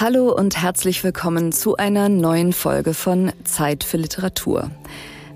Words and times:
Hallo 0.00 0.34
und 0.34 0.56
herzlich 0.56 1.04
willkommen 1.04 1.52
zu 1.52 1.76
einer 1.76 2.08
neuen 2.08 2.54
Folge 2.54 2.94
von 2.94 3.32
Zeit 3.44 3.84
für 3.84 3.98
Literatur. 3.98 4.70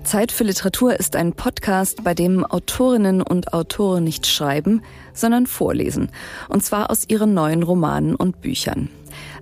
Zeit 0.03 0.31
für 0.31 0.43
Literatur 0.43 0.99
ist 0.99 1.15
ein 1.15 1.33
Podcast, 1.33 2.03
bei 2.03 2.15
dem 2.15 2.43
Autorinnen 2.43 3.21
und 3.21 3.53
Autoren 3.53 4.03
nicht 4.03 4.25
schreiben, 4.25 4.81
sondern 5.13 5.45
vorlesen. 5.45 6.09
Und 6.49 6.65
zwar 6.65 6.89
aus 6.89 7.07
ihren 7.07 7.35
neuen 7.35 7.61
Romanen 7.61 8.15
und 8.15 8.41
Büchern. 8.41 8.89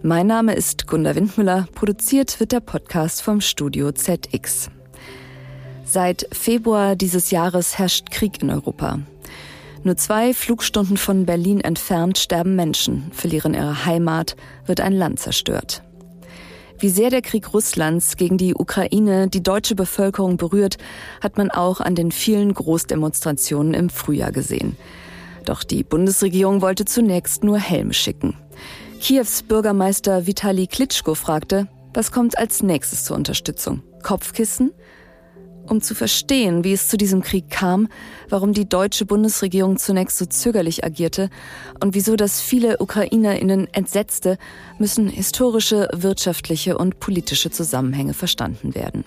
Mein 0.01 0.27
Name 0.27 0.55
ist 0.55 0.87
Gunda 0.87 1.15
Windmüller. 1.15 1.69
Produziert 1.73 2.41
wird 2.41 2.51
der 2.51 2.59
Podcast 2.59 3.21
vom 3.21 3.39
Studio 3.39 3.93
ZX. 3.93 4.71
Seit 5.85 6.27
Februar 6.33 6.97
dieses 6.97 7.31
Jahres 7.31 7.77
herrscht 7.77 8.11
Krieg 8.11 8.43
in 8.43 8.49
Europa. 8.49 8.99
Nur 9.83 9.97
zwei 9.97 10.33
Flugstunden 10.33 10.95
von 10.95 11.25
Berlin 11.25 11.59
entfernt 11.59 12.17
sterben 12.17 12.55
Menschen, 12.55 13.11
verlieren 13.11 13.53
ihre 13.53 13.85
Heimat, 13.85 14.37
wird 14.65 14.79
ein 14.79 14.93
Land 14.93 15.19
zerstört. 15.19 15.83
Wie 16.79 16.89
sehr 16.89 17.09
der 17.09 17.21
Krieg 17.21 17.53
Russlands 17.53 18.15
gegen 18.17 18.37
die 18.37 18.55
Ukraine 18.55 19.27
die 19.27 19.43
deutsche 19.43 19.75
Bevölkerung 19.75 20.37
berührt, 20.37 20.77
hat 21.21 21.37
man 21.37 21.51
auch 21.51 21.81
an 21.81 21.95
den 21.95 22.11
vielen 22.11 22.53
Großdemonstrationen 22.53 23.73
im 23.73 23.89
Frühjahr 23.89 24.31
gesehen. 24.31 24.77
Doch 25.45 25.63
die 25.63 25.83
Bundesregierung 25.83 26.61
wollte 26.61 26.85
zunächst 26.85 27.43
nur 27.43 27.57
Helme 27.57 27.93
schicken. 27.93 28.35
Kiews 29.01 29.43
Bürgermeister 29.43 30.27
Vitali 30.27 30.67
Klitschko 30.67 31.15
fragte, 31.15 31.67
was 31.93 32.11
kommt 32.11 32.37
als 32.37 32.63
nächstes 32.63 33.03
zur 33.03 33.17
Unterstützung? 33.17 33.83
Kopfkissen? 34.01 34.71
Um 35.67 35.81
zu 35.81 35.95
verstehen, 35.95 36.63
wie 36.63 36.73
es 36.73 36.87
zu 36.87 36.97
diesem 36.97 37.21
Krieg 37.21 37.49
kam, 37.49 37.87
warum 38.29 38.53
die 38.53 38.67
deutsche 38.67 39.05
Bundesregierung 39.05 39.77
zunächst 39.77 40.17
so 40.17 40.25
zögerlich 40.25 40.83
agierte 40.83 41.29
und 41.79 41.95
wieso 41.95 42.15
das 42.15 42.41
viele 42.41 42.77
Ukrainerinnen 42.79 43.67
entsetzte, 43.73 44.37
müssen 44.79 45.07
historische, 45.07 45.87
wirtschaftliche 45.93 46.77
und 46.77 46.99
politische 46.99 47.51
Zusammenhänge 47.51 48.13
verstanden 48.13 48.75
werden. 48.75 49.05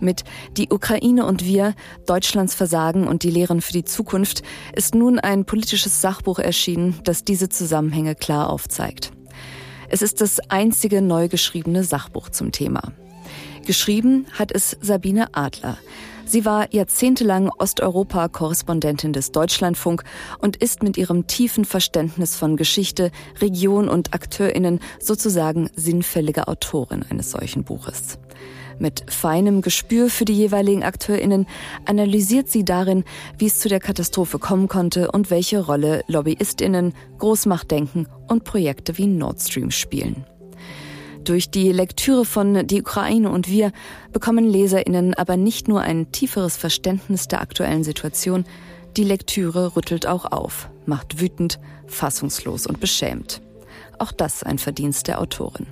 Mit 0.00 0.24
Die 0.56 0.68
Ukraine 0.70 1.26
und 1.26 1.44
wir, 1.44 1.74
Deutschlands 2.06 2.54
Versagen 2.54 3.06
und 3.06 3.22
die 3.22 3.30
Lehren 3.30 3.60
für 3.60 3.72
die 3.72 3.84
Zukunft 3.84 4.42
ist 4.74 4.96
nun 4.96 5.20
ein 5.20 5.44
politisches 5.44 6.00
Sachbuch 6.00 6.40
erschienen, 6.40 6.98
das 7.04 7.24
diese 7.24 7.48
Zusammenhänge 7.48 8.16
klar 8.16 8.50
aufzeigt. 8.50 9.12
Es 9.88 10.02
ist 10.02 10.20
das 10.20 10.40
einzige 10.50 11.02
neu 11.02 11.28
geschriebene 11.28 11.84
Sachbuch 11.84 12.30
zum 12.30 12.50
Thema. 12.50 12.92
Geschrieben 13.64 14.26
hat 14.32 14.50
es 14.52 14.76
Sabine 14.80 15.34
Adler. 15.34 15.78
Sie 16.24 16.44
war 16.44 16.72
jahrzehntelang 16.72 17.50
Osteuropa-Korrespondentin 17.58 19.12
des 19.12 19.32
Deutschlandfunk 19.32 20.02
und 20.38 20.56
ist 20.56 20.82
mit 20.82 20.96
ihrem 20.96 21.26
tiefen 21.26 21.64
Verständnis 21.64 22.36
von 22.36 22.56
Geschichte, 22.56 23.12
Region 23.40 23.88
und 23.88 24.14
Akteurinnen 24.14 24.80
sozusagen 24.98 25.70
sinnfällige 25.76 26.48
Autorin 26.48 27.04
eines 27.08 27.30
solchen 27.30 27.62
Buches. 27.64 28.18
Mit 28.78 29.04
feinem 29.12 29.62
Gespür 29.62 30.10
für 30.10 30.24
die 30.24 30.36
jeweiligen 30.36 30.82
Akteurinnen 30.82 31.46
analysiert 31.84 32.48
sie 32.48 32.64
darin, 32.64 33.04
wie 33.38 33.46
es 33.46 33.60
zu 33.60 33.68
der 33.68 33.78
Katastrophe 33.78 34.40
kommen 34.40 34.66
konnte 34.66 35.12
und 35.12 35.30
welche 35.30 35.64
Rolle 35.64 36.02
Lobbyistinnen, 36.08 36.94
Großmachtdenken 37.18 38.08
und 38.26 38.42
Projekte 38.42 38.98
wie 38.98 39.06
Nord 39.06 39.40
Stream 39.40 39.70
spielen. 39.70 40.24
Durch 41.24 41.50
die 41.50 41.70
Lektüre 41.70 42.24
von 42.24 42.66
Die 42.66 42.80
Ukraine 42.80 43.30
und 43.30 43.48
wir 43.48 43.70
bekommen 44.12 44.44
Leserinnen 44.44 45.14
aber 45.14 45.36
nicht 45.36 45.68
nur 45.68 45.80
ein 45.80 46.10
tieferes 46.10 46.56
Verständnis 46.56 47.28
der 47.28 47.40
aktuellen 47.40 47.84
Situation, 47.84 48.44
die 48.96 49.04
Lektüre 49.04 49.76
rüttelt 49.76 50.06
auch 50.06 50.24
auf, 50.24 50.68
macht 50.84 51.20
wütend, 51.20 51.60
fassungslos 51.86 52.66
und 52.66 52.80
beschämt. 52.80 53.40
Auch 53.98 54.10
das 54.10 54.42
ein 54.42 54.58
Verdienst 54.58 55.06
der 55.06 55.20
Autorin. 55.20 55.68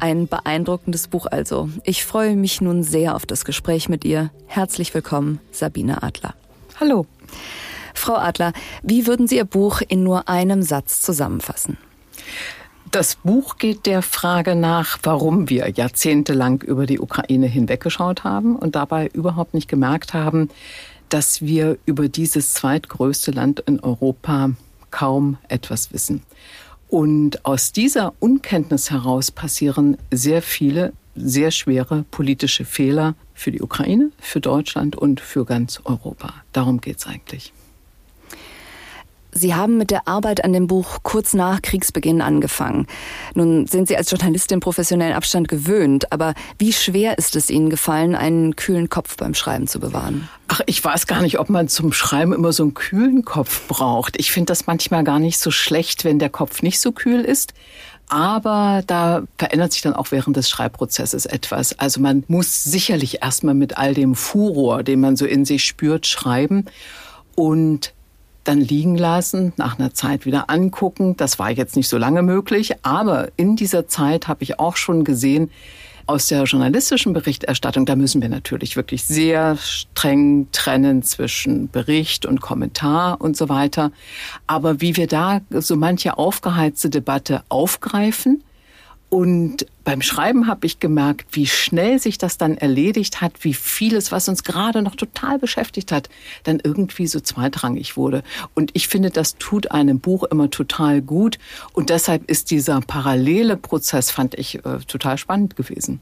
Ein 0.00 0.26
beeindruckendes 0.26 1.06
Buch 1.06 1.26
also. 1.26 1.70
Ich 1.84 2.04
freue 2.04 2.34
mich 2.34 2.60
nun 2.60 2.82
sehr 2.82 3.14
auf 3.14 3.26
das 3.26 3.44
Gespräch 3.44 3.88
mit 3.88 4.04
ihr. 4.04 4.30
Herzlich 4.46 4.92
willkommen, 4.92 5.40
Sabine 5.52 6.02
Adler. 6.02 6.34
Hallo. 6.80 7.06
Frau 7.94 8.14
Adler, 8.14 8.52
wie 8.82 9.06
würden 9.06 9.28
Sie 9.28 9.36
Ihr 9.36 9.44
Buch 9.44 9.82
in 9.86 10.02
nur 10.02 10.28
einem 10.28 10.62
Satz 10.62 11.00
zusammenfassen? 11.00 11.78
Das 12.90 13.16
Buch 13.16 13.58
geht 13.58 13.84
der 13.86 14.00
Frage 14.02 14.54
nach, 14.54 14.98
warum 15.02 15.50
wir 15.50 15.68
jahrzehntelang 15.68 16.62
über 16.62 16.86
die 16.86 17.00
Ukraine 17.00 17.46
hinweggeschaut 17.46 18.24
haben 18.24 18.56
und 18.56 18.76
dabei 18.76 19.08
überhaupt 19.08 19.52
nicht 19.52 19.68
gemerkt 19.68 20.14
haben, 20.14 20.48
dass 21.08 21.42
wir 21.42 21.76
über 21.84 22.08
dieses 22.08 22.54
zweitgrößte 22.54 23.30
Land 23.30 23.60
in 23.60 23.80
Europa 23.80 24.50
kaum 24.90 25.36
etwas 25.48 25.92
wissen. 25.92 26.22
Und 26.88 27.44
aus 27.44 27.72
dieser 27.72 28.14
Unkenntnis 28.20 28.90
heraus 28.90 29.30
passieren 29.30 29.98
sehr 30.10 30.40
viele 30.40 30.92
sehr 31.14 31.50
schwere 31.50 32.04
politische 32.10 32.64
Fehler 32.64 33.16
für 33.34 33.50
die 33.50 33.60
Ukraine, 33.60 34.12
für 34.18 34.40
Deutschland 34.40 34.96
und 34.96 35.20
für 35.20 35.44
ganz 35.44 35.80
Europa. 35.84 36.32
Darum 36.52 36.80
geht 36.80 36.98
es 36.98 37.06
eigentlich. 37.06 37.52
Sie 39.38 39.54
haben 39.54 39.78
mit 39.78 39.90
der 39.90 40.08
Arbeit 40.08 40.44
an 40.44 40.52
dem 40.52 40.66
Buch 40.66 40.98
kurz 41.02 41.32
nach 41.32 41.62
Kriegsbeginn 41.62 42.20
angefangen. 42.20 42.86
Nun 43.34 43.66
sind 43.66 43.88
Sie 43.88 43.96
als 43.96 44.10
Journalistin 44.10 44.60
professionellen 44.60 45.14
Abstand 45.14 45.48
gewöhnt, 45.48 46.12
aber 46.12 46.34
wie 46.58 46.72
schwer 46.72 47.18
ist 47.18 47.36
es 47.36 47.48
Ihnen 47.48 47.70
gefallen, 47.70 48.14
einen 48.14 48.56
kühlen 48.56 48.88
Kopf 48.88 49.16
beim 49.16 49.34
Schreiben 49.34 49.66
zu 49.66 49.78
bewahren? 49.80 50.28
Ach, 50.48 50.60
ich 50.66 50.82
weiß 50.82 51.06
gar 51.06 51.22
nicht, 51.22 51.38
ob 51.38 51.50
man 51.50 51.68
zum 51.68 51.92
Schreiben 51.92 52.32
immer 52.32 52.52
so 52.52 52.64
einen 52.64 52.74
kühlen 52.74 53.24
Kopf 53.24 53.68
braucht. 53.68 54.18
Ich 54.18 54.32
finde 54.32 54.46
das 54.46 54.66
manchmal 54.66 55.04
gar 55.04 55.18
nicht 55.18 55.38
so 55.38 55.50
schlecht, 55.50 56.04
wenn 56.04 56.18
der 56.18 56.30
Kopf 56.30 56.62
nicht 56.62 56.80
so 56.80 56.92
kühl 56.92 57.20
ist. 57.20 57.54
Aber 58.08 58.82
da 58.86 59.24
verändert 59.36 59.72
sich 59.72 59.82
dann 59.82 59.92
auch 59.92 60.10
während 60.10 60.36
des 60.36 60.48
Schreibprozesses 60.48 61.26
etwas. 61.26 61.78
Also 61.78 62.00
man 62.00 62.24
muss 62.26 62.64
sicherlich 62.64 63.22
erstmal 63.22 63.54
mit 63.54 63.76
all 63.76 63.92
dem 63.92 64.14
Furor, 64.14 64.82
den 64.82 65.00
man 65.00 65.16
so 65.16 65.26
in 65.26 65.44
sich 65.44 65.64
spürt, 65.64 66.06
schreiben. 66.06 66.64
Und 67.34 67.92
dann 68.44 68.60
liegen 68.60 68.96
lassen, 68.96 69.52
nach 69.56 69.78
einer 69.78 69.92
Zeit 69.92 70.26
wieder 70.26 70.48
angucken. 70.48 71.16
Das 71.16 71.38
war 71.38 71.50
jetzt 71.50 71.76
nicht 71.76 71.88
so 71.88 71.98
lange 71.98 72.22
möglich, 72.22 72.74
aber 72.82 73.28
in 73.36 73.56
dieser 73.56 73.88
Zeit 73.88 74.28
habe 74.28 74.42
ich 74.42 74.58
auch 74.58 74.76
schon 74.76 75.04
gesehen, 75.04 75.50
aus 76.08 76.26
der 76.26 76.44
journalistischen 76.44 77.12
Berichterstattung, 77.12 77.84
da 77.84 77.94
müssen 77.94 78.22
wir 78.22 78.30
natürlich 78.30 78.76
wirklich 78.76 79.04
sehr 79.04 79.58
streng 79.58 80.48
trennen 80.52 81.02
zwischen 81.02 81.68
Bericht 81.68 82.24
und 82.24 82.40
Kommentar 82.40 83.20
und 83.20 83.36
so 83.36 83.50
weiter. 83.50 83.92
Aber 84.46 84.80
wie 84.80 84.96
wir 84.96 85.06
da 85.06 85.42
so 85.50 85.76
manche 85.76 86.16
aufgeheizte 86.16 86.88
Debatte 86.88 87.42
aufgreifen 87.50 88.42
und 89.10 89.66
beim 89.84 90.02
Schreiben 90.02 90.46
habe 90.46 90.66
ich 90.66 90.80
gemerkt, 90.80 91.34
wie 91.34 91.46
schnell 91.46 91.98
sich 91.98 92.18
das 92.18 92.36
dann 92.36 92.58
erledigt 92.58 93.22
hat, 93.22 93.32
wie 93.42 93.54
vieles, 93.54 94.12
was 94.12 94.28
uns 94.28 94.44
gerade 94.44 94.82
noch 94.82 94.96
total 94.96 95.38
beschäftigt 95.38 95.92
hat, 95.92 96.10
dann 96.42 96.60
irgendwie 96.62 97.06
so 97.06 97.20
zweitrangig 97.20 97.96
wurde. 97.96 98.22
Und 98.54 98.70
ich 98.74 98.88
finde, 98.88 99.08
das 99.08 99.36
tut 99.38 99.70
einem 99.70 99.98
Buch 99.98 100.24
immer 100.24 100.50
total 100.50 101.00
gut. 101.00 101.38
Und 101.72 101.88
deshalb 101.88 102.30
ist 102.30 102.50
dieser 102.50 102.82
parallele 102.82 103.56
Prozess, 103.56 104.10
fand 104.10 104.34
ich, 104.34 104.56
äh, 104.66 104.78
total 104.86 105.16
spannend 105.16 105.56
gewesen. 105.56 106.00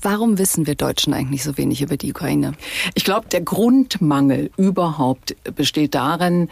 Warum 0.00 0.38
wissen 0.38 0.66
wir 0.68 0.76
Deutschen 0.76 1.12
eigentlich 1.12 1.42
so 1.42 1.56
wenig 1.56 1.82
über 1.82 1.96
die 1.96 2.10
Ukraine? 2.10 2.52
Ich 2.94 3.02
glaube, 3.02 3.28
der 3.28 3.40
Grundmangel 3.40 4.50
überhaupt 4.56 5.34
besteht 5.56 5.94
darin 5.96 6.50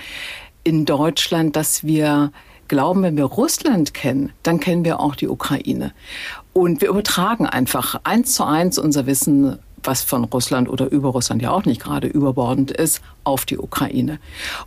in 0.65 0.85
Deutschland, 0.85 1.55
dass 1.55 1.85
wir 1.85 2.33
glauben, 2.69 3.03
wenn 3.03 3.17
wir 3.17 3.25
Russland 3.25 3.95
kennen, 3.95 4.33
dann 4.43 4.61
kennen 4.61 4.85
wir 4.85 5.01
auch 5.01 5.17
die 5.17 5.29
Ukraine. 5.29 5.93
Und 6.53 6.81
wir 6.81 6.89
übertragen 6.89 7.47
einfach 7.47 8.01
eins 8.05 8.35
zu 8.35 8.45
eins 8.45 8.79
unser 8.79 9.07
Wissen 9.07 9.59
was 9.87 10.03
von 10.03 10.25
Russland 10.25 10.69
oder 10.69 10.91
über 10.91 11.11
Russland 11.11 11.43
ja 11.43 11.51
auch 11.51 11.65
nicht 11.65 11.83
gerade 11.83 12.07
überbordend 12.07 12.71
ist, 12.71 13.03
auf 13.25 13.47
die 13.47 13.59
Ukraine. 13.59 14.19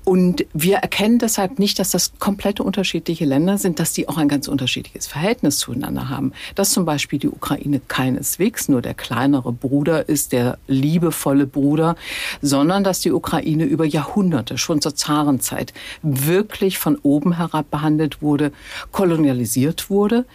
Und 0.03 0.45
wir 0.53 0.77
erkennen 0.77 1.19
deshalb 1.19 1.59
nicht, 1.59 1.79
dass 1.79 1.91
das 1.91 2.11
komplette 2.19 2.63
unterschiedliche 2.63 3.25
Länder 3.25 3.57
sind, 3.57 3.79
dass 3.79 3.93
die 3.93 4.09
auch 4.09 4.17
ein 4.17 4.27
ganz 4.27 4.47
unterschiedliches 4.47 5.07
Verhältnis 5.07 5.59
zueinander 5.59 6.09
haben. 6.09 6.33
Dass 6.55 6.71
zum 6.71 6.85
Beispiel 6.85 7.19
die 7.19 7.29
Ukraine 7.29 7.79
keineswegs 7.87 8.67
nur 8.67 8.81
der 8.81 8.93
kleinere 8.93 9.51
Bruder 9.53 10.09
ist, 10.09 10.31
der 10.31 10.57
liebevolle 10.67 11.45
Bruder, 11.45 11.95
sondern 12.41 12.83
dass 12.83 12.99
die 12.99 13.11
Ukraine 13.11 13.65
über 13.65 13.85
Jahrhunderte, 13.85 14.57
schon 14.57 14.81
zur 14.81 14.95
Zarenzeit, 14.95 15.73
wirklich 16.01 16.77
von 16.77 16.97
oben 17.03 17.37
herab 17.37 17.69
behandelt 17.69 18.21
wurde, 18.21 18.51
kolonialisiert 18.91 19.89
wurde, 19.89 20.25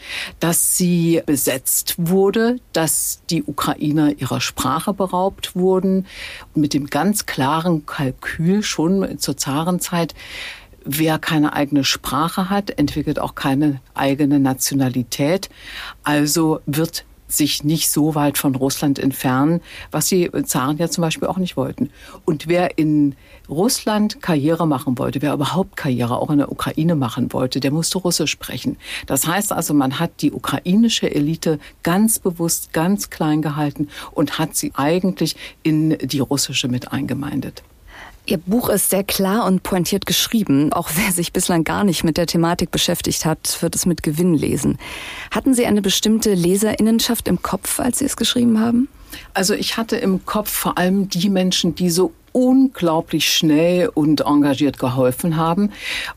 dass 0.41 0.77
sie 0.77 1.23
besetzt 1.27 1.95
wurde, 1.99 2.57
dass 2.73 3.21
die 3.31 3.43
Ukrainer 3.43 4.19
ihrer 4.19 4.41
Sprache 4.41 4.95
beraubt 4.95 5.57
wurden, 5.57 6.07
mit 6.55 6.75
dem 6.75 6.87
ganz 6.87 7.27
klaren 7.27 7.85
schon 8.63 9.19
zur 9.19 9.37
Zarenzeit, 9.37 10.15
wer 10.85 11.19
keine 11.19 11.53
eigene 11.53 11.85
Sprache 11.85 12.51
hat, 12.51 12.71
entwickelt 12.71 13.19
auch 13.19 13.35
keine 13.35 13.81
eigene 13.95 14.41
Nationalität. 14.41 15.49
Also 16.03 16.61
wird 16.67 17.05
sich 17.37 17.65
nicht 17.65 17.91
so 17.91 18.15
weit 18.15 18.39
von 18.39 18.55
Russland 18.55 18.99
entfernen, 18.99 19.61
was 19.91 20.07
die 20.07 20.31
Zaren 20.45 20.77
ja 20.77 20.89
zum 20.89 21.03
Beispiel 21.03 21.29
auch 21.29 21.39
nicht 21.39 21.57
wollten. 21.57 21.91
Und 22.25 22.47
wer 22.47 22.79
in 22.79 23.15
Russland 23.49 24.21
Karriere 24.23 24.67
machen 24.67 24.99
wollte, 24.99 25.23
wer 25.23 25.33
überhaupt 25.33 25.77
Karriere 25.77 26.19
auch 26.19 26.31
in 26.31 26.39
der 26.39 26.53
Ukraine 26.53 26.95
machen 26.95 27.33
wollte, 27.33 27.61
der 27.61 27.71
musste 27.71 27.99
Russisch 27.99 28.31
sprechen. 28.31 28.77
Das 29.07 29.27
heißt 29.27 29.53
also, 29.53 29.75
man 29.75 29.99
hat 29.99 30.21
die 30.21 30.33
ukrainische 30.33 31.13
Elite 31.13 31.59
ganz 31.83 32.19
bewusst, 32.19 32.73
ganz 32.73 33.11
klein 33.11 33.43
gehalten 33.43 33.89
und 34.13 34.39
hat 34.39 34.55
sie 34.55 34.73
eigentlich 34.75 35.37
in 35.63 35.97
die 35.99 36.21
russische 36.21 36.69
mit 36.69 36.93
eingemeindet. 36.93 37.63
Ihr 38.25 38.39
Buch 38.39 38.69
ist 38.69 38.91
sehr 38.91 39.03
klar 39.03 39.47
und 39.47 39.65
pointiert 39.65 40.07
geschrieben. 40.07 40.73
Auch 40.73 40.91
wer 40.95 41.11
sich 41.11 41.33
bislang 41.33 41.65
gar 41.65 41.83
nicht 41.83 42.05
mit 42.05 42.17
der 42.17 42.27
Thematik 42.27 42.71
beschäftigt 42.71 43.25
hat, 43.25 43.59
wird 43.61 43.75
es 43.75 43.85
mit 43.85 44.05
Gewinn 44.05 44.35
lesen. 44.35 44.79
Hatten 45.33 45.55
Sie 45.55 45.67
eine 45.67 45.83
bestimmte 45.83 46.35
Leserinnenschaft 46.35 47.27
im 47.27 47.43
Kopf, 47.43 47.81
als 47.81 47.99
Sie 47.99 48.05
es 48.05 48.17
geschrieben 48.17 48.61
haben? 48.61 48.89
Also 49.35 49.55
ich 49.55 49.77
hatte 49.77 49.97
im 49.97 50.25
Kopf 50.25 50.51
vor 50.51 50.79
allem 50.79 51.09
die 51.09 51.29
Menschen, 51.31 51.75
die 51.75 51.91
so 51.91 52.13
unglaublich 52.33 53.29
schnell 53.29 53.89
und 53.89 54.23
engagiert 54.23 54.79
geholfen 54.79 55.37
haben, 55.37 55.71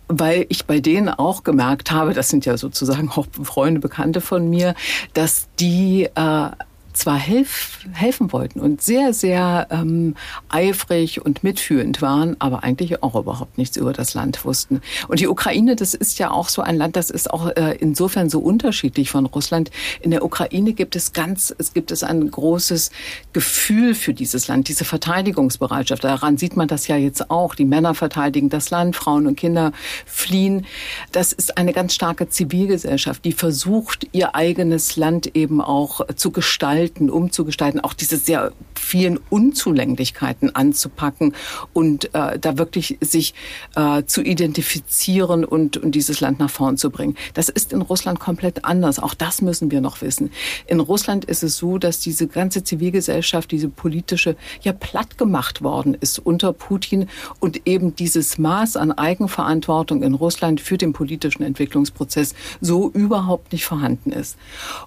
weil 0.08 0.46
ich 0.50 0.66
bei 0.66 0.80
denen 0.80 1.10
auch 1.10 1.44
gemerkt 1.44 1.92
habe, 1.92 2.14
das 2.14 2.30
sind 2.30 2.46
ja 2.46 2.58
sozusagen 2.58 3.10
auch 3.10 3.26
Freunde, 3.44 3.82
Bekannte 3.82 4.22
von 4.22 4.50
mir, 4.50 4.76
dass 5.14 5.48
die 5.60 6.08
äh, 6.16 6.50
zwar 6.98 7.18
helf, 7.18 7.80
helfen 7.94 8.32
wollten 8.32 8.60
und 8.60 8.82
sehr, 8.82 9.14
sehr 9.14 9.68
ähm, 9.70 10.16
eifrig 10.50 11.24
und 11.24 11.44
mitfühlend 11.44 12.02
waren, 12.02 12.36
aber 12.40 12.64
eigentlich 12.64 13.04
auch 13.04 13.16
überhaupt 13.16 13.58
nichts 13.58 13.78
über 13.78 13.94
das 13.94 14.14
Land 14.14 14.46
wussten. 14.46 14.82
Und 15.08 15.20
die 15.20 15.28
Ukraine, 15.28 15.76
das 15.76 15.94
ist 15.94 16.20
ja 16.20 16.32
auch 16.32 16.50
so 16.50 16.62
ein 16.62 16.78
Land, 16.78 16.96
das 16.96 17.10
ist 17.10 17.32
auch 17.32 17.50
äh, 17.50 17.76
insofern 17.80 18.30
so 18.30 18.40
unterschiedlich 18.40 19.10
von 19.10 19.26
Russland. 19.26 19.72
In 20.02 20.12
der 20.12 20.24
Ukraine 20.24 20.74
gibt 20.74 20.96
es 20.96 21.14
ganz, 21.14 21.54
es 21.58 21.74
gibt 21.74 21.92
es 21.92 22.04
ein 22.04 22.30
großes 22.32 22.92
Gefühl 23.34 23.94
für 23.94 24.14
dieses 24.14 24.48
Land, 24.48 24.68
diese 24.68 24.86
Verteidigungsbereitschaft. 24.86 26.04
Daran 26.04 26.38
sieht 26.38 26.56
man 26.56 26.68
das 26.68 26.88
ja 26.88 26.96
jetzt 26.96 27.30
auch. 27.30 27.56
Die 27.56 27.66
Männer 27.66 27.94
verteidigen 27.94 28.50
das 28.50 28.70
Land, 28.70 28.96
Frauen 28.96 29.28
und 29.28 29.36
Kinder 29.36 29.72
fliehen. 30.06 30.66
Das 31.12 31.34
ist 31.34 31.58
eine 31.58 31.74
ganz 31.74 31.94
starke 31.94 32.30
Zivilgesellschaft, 32.30 33.26
die 33.26 33.34
versucht, 33.34 34.08
ihr 34.12 34.36
eigenes 34.36 34.96
Land 34.96 35.36
eben 35.36 35.62
auch 35.62 36.02
zu 36.16 36.32
gestalten 36.32 36.85
gestalten, 36.86 37.10
umzugestalten, 37.10 37.80
auch 37.82 37.94
diese 37.94 38.18
sehr 38.18 38.52
vielen 38.76 39.20
Unzulänglichkeiten 39.30 40.56
anzupacken 40.56 41.34
und 41.74 42.14
äh, 42.14 42.38
da 42.38 42.58
wirklich 42.58 42.98
sich 43.02 43.34
äh, 43.76 44.04
zu 44.04 44.22
identifizieren 44.22 45.44
und, 45.44 45.78
und 45.78 45.94
dieses 45.94 46.22
Land 46.22 46.40
nach 46.40 46.50
vorn 46.50 46.78
zu 46.78 46.92
bringen. 46.92 47.16
Das 47.34 47.50
ist 47.50 47.74
in 47.74 47.82
Russland 47.82 48.20
komplett 48.20 48.64
anders. 48.66 49.00
Auch 49.00 49.16
das 49.16 49.42
müssen 49.42 49.72
wir 49.72 49.82
noch 49.82 50.02
wissen. 50.02 50.30
In 50.68 50.80
Russland 50.80 51.26
ist 51.26 51.42
es 51.42 51.58
so, 51.58 51.78
dass 51.78 52.00
diese 52.00 52.28
ganze 52.28 52.64
Zivilgesellschaft, 52.64 53.52
diese 53.52 53.70
politische, 53.70 54.36
ja 54.62 54.72
platt 54.72 55.18
gemacht 55.18 55.64
worden 55.64 55.98
ist 56.00 56.20
unter 56.20 56.54
Putin 56.54 57.08
und 57.40 57.66
eben 57.66 57.96
dieses 57.96 58.38
Maß 58.38 58.78
an 58.78 58.92
Eigenverantwortung 58.92 60.04
in 60.04 60.14
Russland 60.14 60.62
für 60.62 60.78
den 60.78 60.94
politischen 60.94 61.44
Entwicklungsprozess 61.44 62.36
so 62.62 62.92
überhaupt 62.92 63.52
nicht 63.52 63.66
vorhanden 63.66 64.12
ist. 64.12 64.38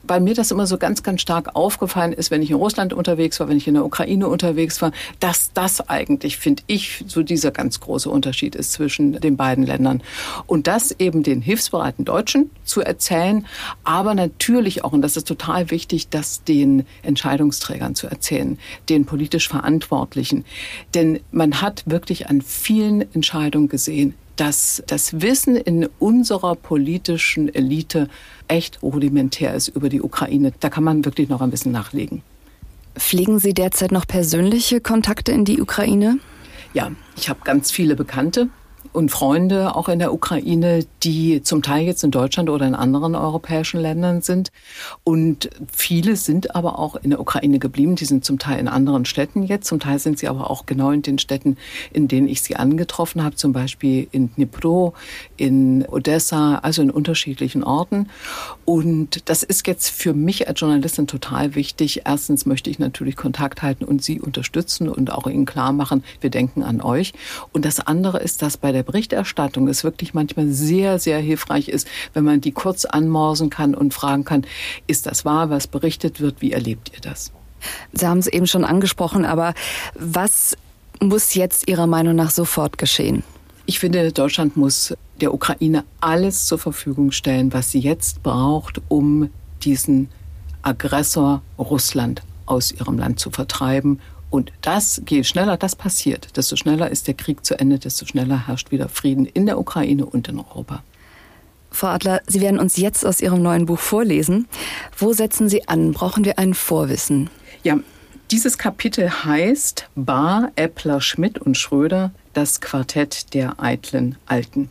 Bei 0.06 0.20
mir 0.20 0.34
das 0.34 0.52
immer 0.52 0.66
so 0.66 0.78
ganz, 0.78 1.02
ganz 1.02 1.20
stark 1.20 1.56
aufgefallen 1.56 1.87
aufgefallen 1.88 2.12
ist, 2.12 2.30
wenn 2.30 2.42
ich 2.42 2.50
in 2.50 2.56
Russland 2.56 2.92
unterwegs 2.92 3.40
war, 3.40 3.48
wenn 3.48 3.56
ich 3.56 3.66
in 3.66 3.72
der 3.72 3.84
Ukraine 3.84 4.28
unterwegs 4.28 4.82
war, 4.82 4.92
dass 5.20 5.52
das 5.54 5.88
eigentlich, 5.88 6.36
finde 6.36 6.62
ich, 6.66 7.02
so 7.06 7.22
dieser 7.22 7.50
ganz 7.50 7.80
große 7.80 8.10
Unterschied 8.10 8.54
ist 8.54 8.72
zwischen 8.72 9.18
den 9.20 9.38
beiden 9.38 9.64
Ländern. 9.64 10.02
Und 10.46 10.66
das 10.66 10.92
eben 10.98 11.22
den 11.22 11.40
hilfsbereiten 11.40 12.04
Deutschen 12.04 12.50
zu 12.64 12.82
erzählen, 12.82 13.46
aber 13.84 14.14
natürlich 14.14 14.84
auch, 14.84 14.92
und 14.92 15.00
das 15.00 15.16
ist 15.16 15.26
total 15.26 15.70
wichtig, 15.70 16.10
das 16.10 16.44
den 16.44 16.84
Entscheidungsträgern 17.02 17.94
zu 17.94 18.06
erzählen, 18.06 18.58
den 18.90 19.06
politisch 19.06 19.48
Verantwortlichen. 19.48 20.44
Denn 20.92 21.20
man 21.32 21.62
hat 21.62 21.84
wirklich 21.86 22.28
an 22.28 22.42
vielen 22.42 23.00
Entscheidungen 23.14 23.68
gesehen, 23.70 24.14
dass 24.38 24.82
das 24.86 25.20
Wissen 25.20 25.56
in 25.56 25.88
unserer 25.98 26.54
politischen 26.54 27.52
Elite 27.52 28.08
echt 28.46 28.82
rudimentär 28.82 29.54
ist 29.54 29.68
über 29.68 29.88
die 29.88 30.00
Ukraine. 30.00 30.52
Da 30.60 30.70
kann 30.70 30.84
man 30.84 31.04
wirklich 31.04 31.28
noch 31.28 31.40
ein 31.40 31.50
bisschen 31.50 31.72
nachlegen. 31.72 32.22
Pflegen 32.96 33.38
Sie 33.38 33.52
derzeit 33.52 33.92
noch 33.92 34.06
persönliche 34.06 34.80
Kontakte 34.80 35.32
in 35.32 35.44
die 35.44 35.60
Ukraine? 35.60 36.18
Ja, 36.72 36.92
ich 37.16 37.28
habe 37.28 37.40
ganz 37.44 37.70
viele 37.70 37.96
Bekannte, 37.96 38.48
und 38.92 39.10
Freunde 39.10 39.74
auch 39.74 39.88
in 39.88 39.98
der 39.98 40.12
Ukraine, 40.12 40.84
die 41.02 41.42
zum 41.42 41.62
Teil 41.62 41.84
jetzt 41.84 42.04
in 42.04 42.10
Deutschland 42.10 42.50
oder 42.50 42.66
in 42.66 42.74
anderen 42.74 43.14
europäischen 43.14 43.80
Ländern 43.80 44.22
sind. 44.22 44.50
Und 45.04 45.50
viele 45.72 46.16
sind 46.16 46.54
aber 46.54 46.78
auch 46.78 46.96
in 46.96 47.10
der 47.10 47.20
Ukraine 47.20 47.58
geblieben. 47.58 47.96
Die 47.96 48.04
sind 48.04 48.24
zum 48.24 48.38
Teil 48.38 48.58
in 48.58 48.68
anderen 48.68 49.04
Städten 49.04 49.42
jetzt. 49.42 49.66
Zum 49.66 49.80
Teil 49.80 49.98
sind 49.98 50.18
sie 50.18 50.28
aber 50.28 50.50
auch 50.50 50.66
genau 50.66 50.90
in 50.90 51.02
den 51.02 51.18
Städten, 51.18 51.56
in 51.92 52.08
denen 52.08 52.28
ich 52.28 52.42
sie 52.42 52.56
angetroffen 52.56 53.22
habe. 53.22 53.36
Zum 53.36 53.52
Beispiel 53.52 54.08
in 54.12 54.34
Dnipro, 54.34 54.94
in 55.36 55.84
Odessa, 55.86 56.56
also 56.56 56.82
in 56.82 56.90
unterschiedlichen 56.90 57.64
Orten. 57.64 58.08
Und 58.64 59.28
das 59.28 59.42
ist 59.42 59.66
jetzt 59.66 59.88
für 59.88 60.14
mich 60.14 60.48
als 60.48 60.60
Journalistin 60.60 61.06
total 61.06 61.54
wichtig. 61.54 62.02
Erstens 62.04 62.46
möchte 62.46 62.70
ich 62.70 62.78
natürlich 62.78 63.16
Kontakt 63.16 63.62
halten 63.62 63.84
und 63.84 64.02
sie 64.02 64.20
unterstützen 64.20 64.88
und 64.88 65.12
auch 65.12 65.26
ihnen 65.26 65.46
klar 65.46 65.72
machen, 65.72 66.04
wir 66.20 66.30
denken 66.30 66.62
an 66.62 66.80
euch. 66.80 67.12
Und 67.52 67.64
das 67.64 67.80
andere 67.80 68.18
ist, 68.18 68.42
dass 68.42 68.56
bei 68.56 68.72
der 68.78 68.84
Berichterstattung 68.84 69.66
es 69.66 69.82
wirklich 69.82 70.14
manchmal 70.14 70.46
sehr, 70.48 71.00
sehr 71.00 71.18
hilfreich 71.18 71.68
ist, 71.68 71.88
wenn 72.14 72.22
man 72.22 72.40
die 72.40 72.52
kurz 72.52 72.84
anmorsen 72.84 73.50
kann 73.50 73.74
und 73.74 73.92
fragen 73.92 74.24
kann, 74.24 74.46
ist 74.86 75.06
das 75.06 75.24
wahr, 75.24 75.50
was 75.50 75.66
berichtet 75.66 76.20
wird, 76.20 76.40
wie 76.40 76.52
erlebt 76.52 76.92
ihr 76.94 77.00
das? 77.00 77.32
Sie 77.92 78.06
haben 78.06 78.18
es 78.18 78.28
eben 78.28 78.46
schon 78.46 78.64
angesprochen, 78.64 79.24
aber 79.24 79.52
was 79.94 80.56
muss 81.00 81.34
jetzt 81.34 81.68
Ihrer 81.68 81.88
Meinung 81.88 82.14
nach 82.14 82.30
sofort 82.30 82.78
geschehen? 82.78 83.24
Ich 83.66 83.80
finde, 83.80 84.12
Deutschland 84.12 84.56
muss 84.56 84.94
der 85.20 85.34
Ukraine 85.34 85.84
alles 86.00 86.46
zur 86.46 86.58
Verfügung 86.58 87.10
stellen, 87.10 87.52
was 87.52 87.72
sie 87.72 87.80
jetzt 87.80 88.22
braucht, 88.22 88.80
um 88.86 89.28
diesen 89.64 90.08
Aggressor 90.62 91.42
Russland 91.58 92.22
aus 92.46 92.70
ihrem 92.70 92.96
Land 92.96 93.18
zu 93.18 93.30
vertreiben 93.30 93.98
und 94.30 94.52
das, 94.60 95.00
je 95.08 95.24
schneller 95.24 95.56
das 95.56 95.76
passiert, 95.76 96.36
desto 96.36 96.56
schneller 96.56 96.90
ist 96.90 97.06
der 97.06 97.14
Krieg 97.14 97.44
zu 97.44 97.58
Ende, 97.58 97.78
desto 97.78 98.06
schneller 98.06 98.46
herrscht 98.46 98.70
wieder 98.70 98.88
Frieden 98.88 99.26
in 99.26 99.46
der 99.46 99.58
Ukraine 99.58 100.04
und 100.06 100.28
in 100.28 100.38
Europa. 100.38 100.82
Frau 101.70 101.88
Adler, 101.88 102.20
Sie 102.26 102.40
werden 102.40 102.58
uns 102.58 102.76
jetzt 102.76 103.04
aus 103.04 103.20
Ihrem 103.20 103.42
neuen 103.42 103.66
Buch 103.66 103.78
vorlesen. 103.78 104.48
Wo 104.96 105.12
setzen 105.12 105.48
Sie 105.48 105.68
an? 105.68 105.92
Brauchen 105.92 106.24
wir 106.24 106.38
ein 106.38 106.54
Vorwissen? 106.54 107.30
Ja, 107.62 107.78
dieses 108.30 108.58
Kapitel 108.58 109.10
heißt 109.10 109.88
Bar, 109.94 110.50
Eppler, 110.56 111.00
Schmidt 111.00 111.38
und 111.38 111.56
Schröder, 111.56 112.12
das 112.34 112.60
Quartett 112.60 113.32
der 113.34 113.60
eitlen 113.60 114.16
Alten. 114.26 114.70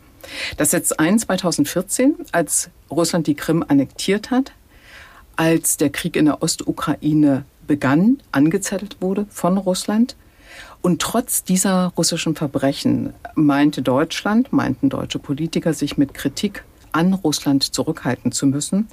Das 0.56 0.72
setzt 0.72 0.98
ein 1.00 1.18
2014, 1.18 2.16
als 2.32 2.70
Russland 2.90 3.26
die 3.26 3.34
Krim 3.34 3.64
annektiert 3.66 4.30
hat, 4.30 4.52
als 5.36 5.76
der 5.76 5.90
Krieg 5.90 6.16
in 6.16 6.26
der 6.26 6.42
Ostukraine 6.42 7.44
begann, 7.68 8.20
angezettelt 8.32 8.96
wurde 9.00 9.26
von 9.30 9.56
Russland. 9.56 10.16
Und 10.82 11.00
trotz 11.00 11.44
dieser 11.44 11.92
russischen 11.96 12.34
Verbrechen 12.34 13.12
meinte 13.36 13.82
Deutschland, 13.82 14.52
meinten 14.52 14.88
deutsche 14.88 15.20
Politiker, 15.20 15.72
sich 15.72 15.96
mit 15.96 16.14
Kritik 16.14 16.64
an 16.90 17.14
Russland 17.14 17.62
zurückhalten 17.62 18.32
zu 18.32 18.46
müssen. 18.46 18.88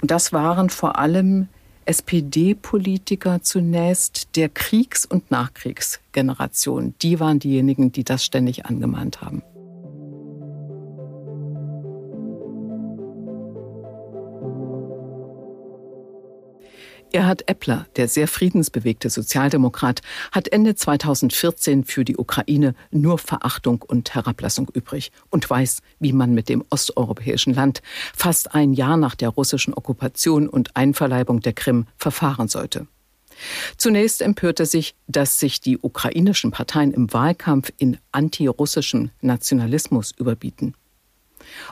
Und 0.00 0.10
das 0.10 0.32
waren 0.32 0.70
vor 0.70 0.98
allem 0.98 1.48
SPD-Politiker 1.86 3.42
zunächst 3.42 4.36
der 4.36 4.48
Kriegs- 4.48 5.06
und 5.06 5.30
Nachkriegsgeneration. 5.30 6.94
Die 7.02 7.18
waren 7.18 7.38
diejenigen, 7.38 7.90
die 7.90 8.04
das 8.04 8.24
ständig 8.24 8.66
angemahnt 8.66 9.22
haben. 9.22 9.42
Erhard 17.12 17.48
Eppler, 17.48 17.86
der 17.96 18.08
sehr 18.08 18.28
friedensbewegte 18.28 19.10
Sozialdemokrat, 19.10 20.00
hat 20.32 20.48
Ende 20.48 20.74
2014 20.74 21.84
für 21.84 22.04
die 22.04 22.16
Ukraine 22.16 22.74
nur 22.90 23.18
Verachtung 23.18 23.82
und 23.82 24.14
Herablassung 24.14 24.68
übrig 24.72 25.10
und 25.28 25.48
weiß, 25.48 25.82
wie 25.98 26.12
man 26.12 26.34
mit 26.34 26.48
dem 26.48 26.64
osteuropäischen 26.70 27.54
Land 27.54 27.82
fast 28.14 28.54
ein 28.54 28.72
Jahr 28.72 28.96
nach 28.96 29.14
der 29.14 29.30
russischen 29.30 29.74
Okkupation 29.74 30.48
und 30.48 30.76
Einverleibung 30.76 31.40
der 31.40 31.52
Krim 31.52 31.86
verfahren 31.96 32.48
sollte. 32.48 32.86
Zunächst 33.76 34.22
empörte 34.22 34.66
sich, 34.66 34.94
dass 35.06 35.38
sich 35.38 35.60
die 35.60 35.78
ukrainischen 35.78 36.50
Parteien 36.50 36.92
im 36.92 37.12
Wahlkampf 37.12 37.72
in 37.78 37.98
antirussischen 38.12 39.10
Nationalismus 39.20 40.12
überbieten. 40.12 40.74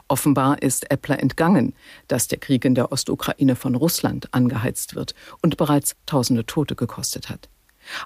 Offenbar 0.08 0.62
ist 0.62 0.90
Eppler 0.90 1.20
entgangen, 1.20 1.74
dass 2.08 2.28
der 2.28 2.38
Krieg 2.38 2.64
in 2.64 2.74
der 2.74 2.92
Ostukraine 2.92 3.56
von 3.56 3.74
Russland 3.74 4.32
angeheizt 4.32 4.94
wird 4.94 5.14
und 5.42 5.56
bereits 5.56 5.96
tausende 6.06 6.46
Tote 6.46 6.74
gekostet 6.74 7.28
hat. 7.28 7.48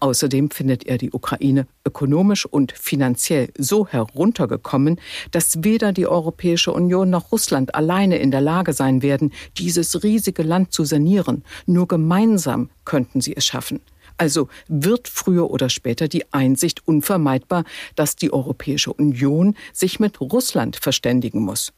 Außerdem 0.01 0.51
findet 0.51 0.85
er 0.87 0.99
die 0.99 1.11
Ukraine 1.11 1.67
ökonomisch 1.85 2.47
und 2.47 2.73
finanziell 2.73 3.51
so 3.59 3.87
heruntergekommen, 3.87 5.01
dass 5.31 5.65
weder 5.65 5.93
die 5.93 6.07
Europäische 6.07 6.73
Union 6.73 7.11
noch 7.11 7.33
Russland 7.33 7.75
alleine 7.75 8.19
in 8.19 8.31
der 8.31 8.41
Lage 8.41 8.73
sein 8.73 9.03
werden, 9.03 9.33
dieses 9.59 10.03
riesige 10.03 10.43
Land 10.43 10.73
zu 10.73 10.85
sanieren. 10.85 11.45
Nur 11.67 11.89
gemeinsam 11.89 12.71
könnten 12.85 13.21
sie 13.21 13.37
es 13.37 13.45
schaffen. 13.45 13.81
Also 14.17 14.49
wird 14.69 15.09
früher 15.09 15.51
oder 15.51 15.69
später 15.69 16.09
die 16.09 16.33
Einsicht 16.33 16.87
unvermeidbar, 16.87 17.65
dass 17.95 18.17
die 18.17 18.33
Europäische 18.33 18.93
Union 18.93 19.57
sich 19.73 20.01
mit 20.01 20.21
Russland 20.21 20.77
verständigen 20.77 21.41
muss. 21.41 21.73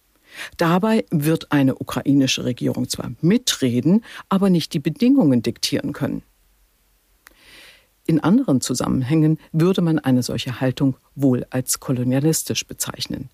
Dabei 0.56 1.04
wird 1.10 1.52
eine 1.52 1.76
ukrainische 1.76 2.44
Regierung 2.44 2.88
zwar 2.88 3.12
mitreden, 3.20 4.04
aber 4.28 4.50
nicht 4.50 4.72
die 4.74 4.80
Bedingungen 4.80 5.42
diktieren 5.42 5.92
können. 5.92 6.22
In 8.06 8.20
anderen 8.20 8.60
Zusammenhängen 8.60 9.38
würde 9.52 9.80
man 9.80 9.98
eine 9.98 10.22
solche 10.22 10.60
Haltung 10.60 10.96
wohl 11.14 11.46
als 11.50 11.80
kolonialistisch 11.80 12.66
bezeichnen. 12.66 13.30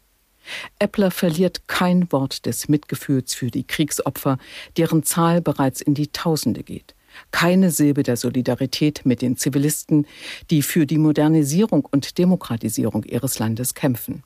Eppler 0.78 1.10
verliert 1.10 1.66
kein 1.66 2.10
Wort 2.12 2.46
des 2.46 2.68
Mitgefühls 2.68 3.34
für 3.34 3.50
die 3.50 3.64
Kriegsopfer, 3.66 4.38
deren 4.76 5.02
Zahl 5.02 5.40
bereits 5.40 5.80
in 5.80 5.94
die 5.94 6.08
Tausende 6.08 6.62
geht. 6.62 6.94
Keine 7.30 7.70
Silbe 7.70 8.02
der 8.02 8.16
Solidarität 8.16 9.02
mit 9.04 9.22
den 9.22 9.36
Zivilisten, 9.36 10.06
die 10.50 10.62
für 10.62 10.86
die 10.86 10.98
Modernisierung 10.98 11.84
und 11.90 12.18
Demokratisierung 12.18 13.04
ihres 13.04 13.38
Landes 13.38 13.74
kämpfen. 13.74 14.22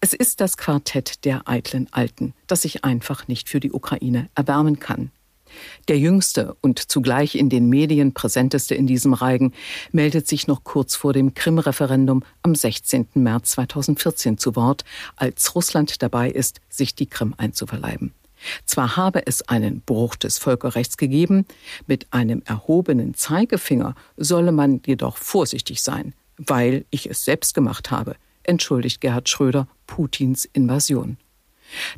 Es 0.00 0.12
ist 0.12 0.40
das 0.40 0.56
Quartett 0.56 1.24
der 1.24 1.48
eitlen 1.48 1.88
Alten, 1.92 2.34
das 2.46 2.62
sich 2.62 2.84
einfach 2.84 3.28
nicht 3.28 3.48
für 3.48 3.60
die 3.60 3.72
Ukraine 3.72 4.28
erwärmen 4.34 4.78
kann. 4.78 5.10
Der 5.88 5.98
jüngste 5.98 6.56
und 6.60 6.78
zugleich 6.78 7.34
in 7.34 7.50
den 7.50 7.68
Medien 7.68 8.14
präsenteste 8.14 8.74
in 8.74 8.86
diesem 8.86 9.12
Reigen 9.12 9.52
meldet 9.90 10.26
sich 10.26 10.46
noch 10.46 10.64
kurz 10.64 10.94
vor 10.94 11.12
dem 11.12 11.34
Krim-Referendum 11.34 12.24
am 12.42 12.54
16. 12.54 13.08
März 13.14 13.52
2014 13.52 14.38
zu 14.38 14.56
Wort, 14.56 14.84
als 15.16 15.54
Russland 15.54 16.02
dabei 16.02 16.30
ist, 16.30 16.60
sich 16.70 16.94
die 16.94 17.06
Krim 17.06 17.34
einzuverleiben. 17.36 18.12
Zwar 18.66 18.96
habe 18.96 19.26
es 19.26 19.48
einen 19.48 19.80
Bruch 19.80 20.16
des 20.16 20.38
Völkerrechts 20.38 20.96
gegeben, 20.96 21.46
mit 21.86 22.06
einem 22.12 22.42
erhobenen 22.44 23.14
Zeigefinger 23.14 23.94
solle 24.16 24.52
man 24.52 24.80
jedoch 24.86 25.16
vorsichtig 25.16 25.82
sein, 25.82 26.14
weil 26.36 26.84
ich 26.90 27.08
es 27.08 27.24
selbst 27.24 27.54
gemacht 27.54 27.90
habe, 27.90 28.16
entschuldigt 28.42 29.00
Gerhard 29.00 29.28
Schröder 29.28 29.68
Putins 29.86 30.44
Invasion. 30.44 31.16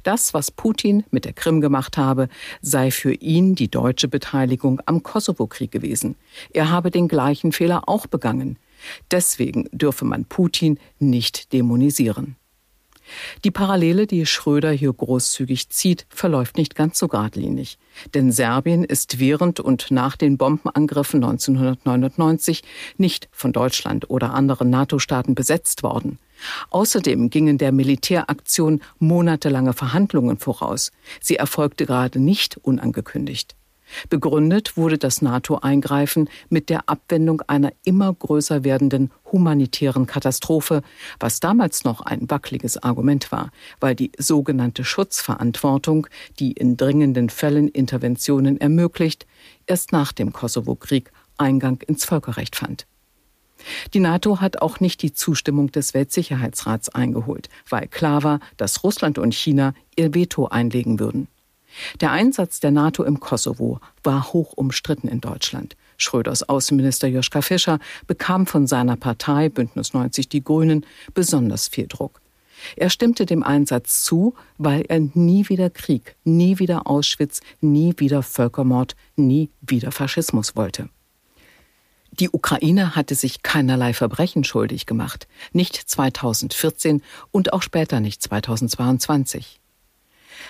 Das, 0.02 0.34
was 0.34 0.50
Putin 0.50 1.04
mit 1.10 1.24
der 1.24 1.32
Krim 1.32 1.60
gemacht 1.60 1.96
habe, 1.96 2.28
sei 2.62 2.90
für 2.90 3.12
ihn 3.12 3.54
die 3.54 3.70
deutsche 3.70 4.08
Beteiligung 4.08 4.80
am 4.86 5.02
Kosovo-Krieg 5.02 5.70
gewesen. 5.70 6.16
Er 6.52 6.70
habe 6.70 6.90
den 6.90 7.08
gleichen 7.08 7.52
Fehler 7.52 7.88
auch 7.88 8.06
begangen. 8.06 8.58
Deswegen 9.10 9.68
dürfe 9.72 10.04
man 10.04 10.26
Putin 10.26 10.78
nicht 10.98 11.52
dämonisieren. 11.52 12.36
Die 13.44 13.50
Parallele, 13.50 14.06
die 14.06 14.26
Schröder 14.26 14.70
hier 14.70 14.92
großzügig 14.92 15.70
zieht, 15.70 16.06
verläuft 16.08 16.56
nicht 16.56 16.74
ganz 16.74 16.98
so 16.98 17.08
geradlinig. 17.08 17.78
Denn 18.14 18.32
Serbien 18.32 18.84
ist 18.84 19.18
während 19.18 19.60
und 19.60 19.90
nach 19.90 20.16
den 20.16 20.38
Bombenangriffen 20.38 21.22
1999 21.22 22.62
nicht 22.96 23.28
von 23.32 23.52
Deutschland 23.52 24.10
oder 24.10 24.34
anderen 24.34 24.70
NATO-Staaten 24.70 25.34
besetzt 25.34 25.82
worden. 25.82 26.18
Außerdem 26.70 27.30
gingen 27.30 27.58
der 27.58 27.72
Militäraktion 27.72 28.82
monatelange 28.98 29.72
Verhandlungen 29.72 30.38
voraus. 30.38 30.90
Sie 31.20 31.36
erfolgte 31.36 31.86
gerade 31.86 32.18
nicht 32.18 32.56
unangekündigt. 32.58 33.54
Begründet 34.08 34.76
wurde 34.76 34.98
das 34.98 35.22
NATO-Eingreifen 35.22 36.28
mit 36.48 36.70
der 36.70 36.88
Abwendung 36.88 37.42
einer 37.46 37.72
immer 37.84 38.12
größer 38.12 38.64
werdenden 38.64 39.10
humanitären 39.30 40.06
Katastrophe, 40.06 40.82
was 41.20 41.40
damals 41.40 41.84
noch 41.84 42.00
ein 42.00 42.30
wackeliges 42.30 42.82
Argument 42.82 43.32
war, 43.32 43.50
weil 43.80 43.94
die 43.94 44.12
sogenannte 44.18 44.84
Schutzverantwortung, 44.84 46.06
die 46.38 46.52
in 46.52 46.76
dringenden 46.76 47.30
Fällen 47.30 47.68
Interventionen 47.68 48.60
ermöglicht, 48.60 49.26
erst 49.66 49.92
nach 49.92 50.12
dem 50.12 50.32
Kosovo-Krieg 50.32 51.10
Eingang 51.36 51.80
ins 51.86 52.04
Völkerrecht 52.04 52.56
fand. 52.56 52.86
Die 53.92 54.00
NATO 54.00 54.40
hat 54.40 54.60
auch 54.62 54.80
nicht 54.80 55.02
die 55.02 55.12
Zustimmung 55.12 55.72
des 55.72 55.94
Weltsicherheitsrats 55.94 56.90
eingeholt, 56.90 57.48
weil 57.68 57.88
klar 57.88 58.22
war, 58.22 58.40
dass 58.56 58.84
Russland 58.84 59.18
und 59.18 59.34
China 59.34 59.74
ihr 59.96 60.14
Veto 60.14 60.46
einlegen 60.46 61.00
würden. 61.00 61.28
Der 62.00 62.10
Einsatz 62.12 62.60
der 62.60 62.70
NATO 62.70 63.04
im 63.04 63.20
Kosovo 63.20 63.80
war 64.02 64.32
hoch 64.32 64.52
umstritten 64.54 65.08
in 65.08 65.20
Deutschland. 65.20 65.76
Schröders 65.96 66.48
Außenminister 66.48 67.08
Joschka 67.08 67.42
Fischer 67.42 67.78
bekam 68.06 68.46
von 68.46 68.66
seiner 68.66 68.96
Partei 68.96 69.48
Bündnis 69.48 69.94
90 69.94 70.28
Die 70.28 70.42
Grünen 70.42 70.84
besonders 71.14 71.68
viel 71.68 71.86
Druck. 71.86 72.20
Er 72.76 72.90
stimmte 72.90 73.26
dem 73.26 73.42
Einsatz 73.42 74.02
zu, 74.04 74.34
weil 74.58 74.82
er 74.88 75.00
nie 75.00 75.48
wieder 75.48 75.70
Krieg, 75.70 76.16
nie 76.24 76.58
wieder 76.58 76.86
Auschwitz, 76.86 77.40
nie 77.60 77.94
wieder 77.98 78.22
Völkermord, 78.22 78.96
nie 79.16 79.50
wieder 79.60 79.92
Faschismus 79.92 80.56
wollte. 80.56 80.88
Die 82.12 82.30
Ukraine 82.30 82.94
hatte 82.94 83.16
sich 83.16 83.42
keinerlei 83.42 83.92
Verbrechen 83.92 84.44
schuldig 84.44 84.86
gemacht, 84.86 85.26
nicht 85.52 85.74
2014 85.74 87.02
und 87.32 87.52
auch 87.52 87.62
später 87.62 87.98
nicht 87.98 88.22
2022. 88.22 89.60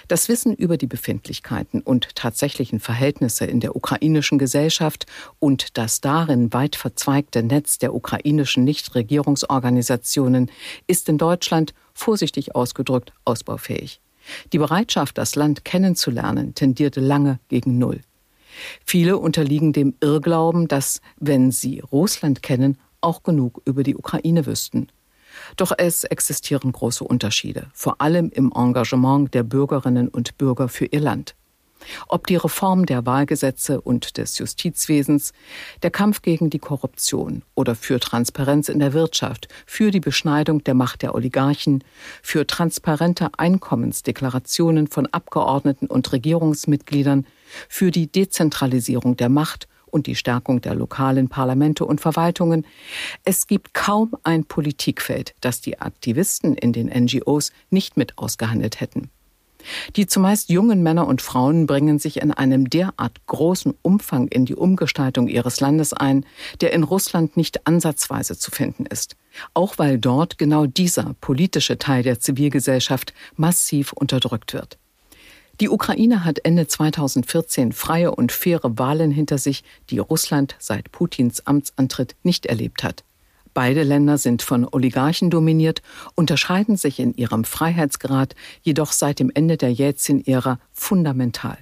Das 0.09 0.29
Wissen 0.29 0.55
über 0.55 0.77
die 0.77 0.87
Befindlichkeiten 0.87 1.81
und 1.81 2.15
tatsächlichen 2.15 2.81
Verhältnisse 2.81 3.47
in 3.47 3.61
der 3.61 3.75
ukrainischen 3.75 4.39
Gesellschaft 4.39 5.07
und 5.39 5.79
das 5.79 6.01
darin 6.01 6.53
weit 6.53 6.77
verzweigte 6.77 7.43
Netz 7.43 7.79
der 7.79 7.95
ukrainischen 7.95 8.65
Nichtregierungsorganisationen 8.65 10.51
ist 10.87 11.09
in 11.09 11.19
Deutschland, 11.19 11.75
vorsichtig 11.95 12.55
ausgedrückt, 12.55 13.13
ausbaufähig. 13.25 14.01
Die 14.53 14.59
Bereitschaft, 14.59 15.19
das 15.19 15.37
Land 15.37 15.65
kennenzulernen, 15.65 16.55
tendierte 16.55 17.01
lange 17.01 17.39
gegen 17.49 17.79
Null. 17.79 18.01
Viele 18.85 19.19
unterliegen 19.19 19.73
dem 19.73 19.95
Irrglauben, 20.01 20.69
dass, 20.69 21.01
wenn 21.17 21.51
sie 21.51 21.81
Russland 21.81 22.43
kennen, 22.43 22.79
auch 23.01 23.23
genug 23.23 23.61
über 23.65 23.83
die 23.83 23.97
Ukraine 23.97 24.47
wüssten. 24.47 24.89
Doch 25.57 25.73
es 25.77 26.05
existieren 26.05 26.73
große 26.73 27.05
Unterschiede, 27.05 27.67
vor 27.73 28.01
allem 28.01 28.31
im 28.31 28.53
Engagement 28.55 29.33
der 29.35 29.43
Bürgerinnen 29.43 30.09
und 30.09 30.39
Bürger 30.39 30.69
für 30.69 30.87
ihr 30.87 31.01
Land. 31.01 31.35
Ob 32.09 32.27
die 32.27 32.37
Reform 32.37 32.87
der 32.87 33.07
Wahlgesetze 33.07 33.81
und 33.81 34.17
des 34.17 34.39
Justizwesens, 34.39 35.33
der 35.83 35.91
Kampf 35.91 36.23
gegen 36.23 36.51
die 36.51 36.59
Korruption 36.59 37.43
oder 37.55 37.75
für 37.75 38.01
Transparenz 38.01 38.69
in 38.69 38.79
der 38.79 38.93
Wirtschaft, 38.93 39.49
für 39.67 39.91
die 39.91 40.01
Beschneidung 40.01 40.65
der 40.65 40.75
Macht 40.75 41.03
der 41.03 41.15
Oligarchen, 41.15 41.85
für 42.23 42.47
transparente 42.47 43.29
Einkommensdeklarationen 43.37 44.87
von 44.87 45.07
Abgeordneten 45.07 45.87
und 45.87 46.11
Regierungsmitgliedern, 46.13 47.27
für 47.69 47.91
die 47.91 48.11
Dezentralisierung 48.11 49.17
der 49.17 49.29
Macht 49.29 49.69
und 49.95 50.09
die 50.09 50.17
Stärkung 50.17 50.61
der 50.61 50.75
lokalen 50.75 51.29
Parlamente 51.29 51.87
und 51.87 52.01
Verwaltungen. 52.01 52.67
Es 53.25 53.47
gibt 53.47 53.73
kaum 53.73 54.15
ein 54.25 54.45
Politikfeld, 54.45 55.35
das 55.41 55.61
die 55.61 55.81
Aktivisten 55.81 56.55
in 56.55 56.73
den 56.73 56.89
NGOs 56.89 57.53
nicht 57.71 57.97
mit 57.97 58.19
ausgehandelt 58.19 58.81
hätten. 58.81 59.11
Die 59.97 60.07
zumeist 60.07 60.51
jungen 60.51 60.83
Männer 60.83 61.07
und 61.07 61.23
Frauen 61.23 61.67
bringen 61.67 61.99
sich 61.99 62.21
in 62.21 62.33
einem 62.33 62.69
derart 62.69 63.27
großen 63.27 63.75
Umfang 63.81 64.29
in 64.29 64.45
die 64.45 64.55
Umgestaltung 64.55 65.29
ihres 65.29 65.61
Landes 65.61 65.95
ein, 65.95 66.27
der 66.61 66.73
in 66.73 66.83
Russland 66.83 67.37
nicht 67.39 67.67
ansatzweise 67.67 68.37
zu 68.37 68.51
finden 68.51 68.85
ist. 68.85 69.17
Auch 69.55 69.79
weil 69.79 69.99
dort 69.99 70.37
genau 70.37 70.67
dieser 70.67 71.15
politische 71.21 71.79
Teil 71.79 72.03
der 72.03 72.21
Zivilgesellschaft 72.21 73.15
massiv 73.37 73.93
unterdrückt 73.93 74.53
wird. 74.53 74.77
Die 75.61 75.69
Ukraine 75.69 76.25
hat 76.25 76.41
Ende 76.45 76.67
2014 76.67 77.73
freie 77.73 78.15
und 78.15 78.33
faire 78.33 78.77
Wahlen 78.77 79.13
hinter 79.13 79.39
sich, 79.39 79.63
die 79.91 79.99
Russland 79.99 80.57
seit 80.59 80.91
Putins 80.91 81.47
Amtsantritt 81.47 82.17
nicht 82.25 82.47
erlebt 82.47 82.83
hat. 82.83 83.05
Beide 83.55 83.85
Länder 83.85 84.19
sind 84.19 84.43
von 84.43 84.67
Oligarchen 84.69 85.31
dominiert, 85.31 85.81
unterscheiden 86.17 86.77
sich 86.77 86.99
in 86.99 87.15
ihrem 87.15 87.45
Freiheitsgrad 87.45 88.35
jedoch 88.63 88.91
seit 88.91 89.21
dem 89.21 89.31
Ende 89.33 89.57
der 89.57 89.73
Jelzin-Ära 89.73 90.59
fundamental. 90.73 91.59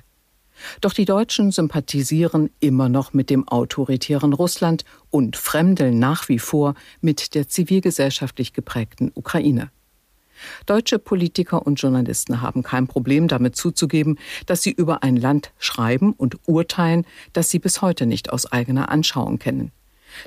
Doch 0.81 0.95
die 0.95 1.05
Deutschen 1.05 1.51
sympathisieren 1.51 2.49
immer 2.61 2.89
noch 2.89 3.13
mit 3.13 3.29
dem 3.29 3.47
autoritären 3.47 4.33
Russland 4.33 4.85
und 5.11 5.37
fremdeln 5.37 5.99
nach 5.99 6.31
wie 6.31 6.39
vor 6.39 6.75
mit 7.03 7.35
der 7.35 7.49
zivilgesellschaftlich 7.49 8.55
geprägten 8.55 9.11
Ukraine. 9.15 9.71
Deutsche 10.67 10.99
Politiker 10.99 11.67
und 11.67 11.77
Journalisten 11.77 12.41
haben 12.41 12.63
kein 12.63 12.87
Problem 12.87 13.29
damit 13.29 13.57
zuzugeben, 13.57 14.19
dass 14.47 14.63
sie 14.63 14.73
über 14.73 15.03
ein 15.03 15.17
Land 15.17 15.53
schreiben 15.59 16.13
und 16.13 16.37
urteilen, 16.47 17.07
das 17.33 17.51
sie 17.51 17.59
bis 17.59 17.83
heute 17.83 18.07
nicht 18.07 18.33
aus 18.33 18.51
eigener 18.51 18.91
Anschauung 18.91 19.39
kennen. 19.39 19.73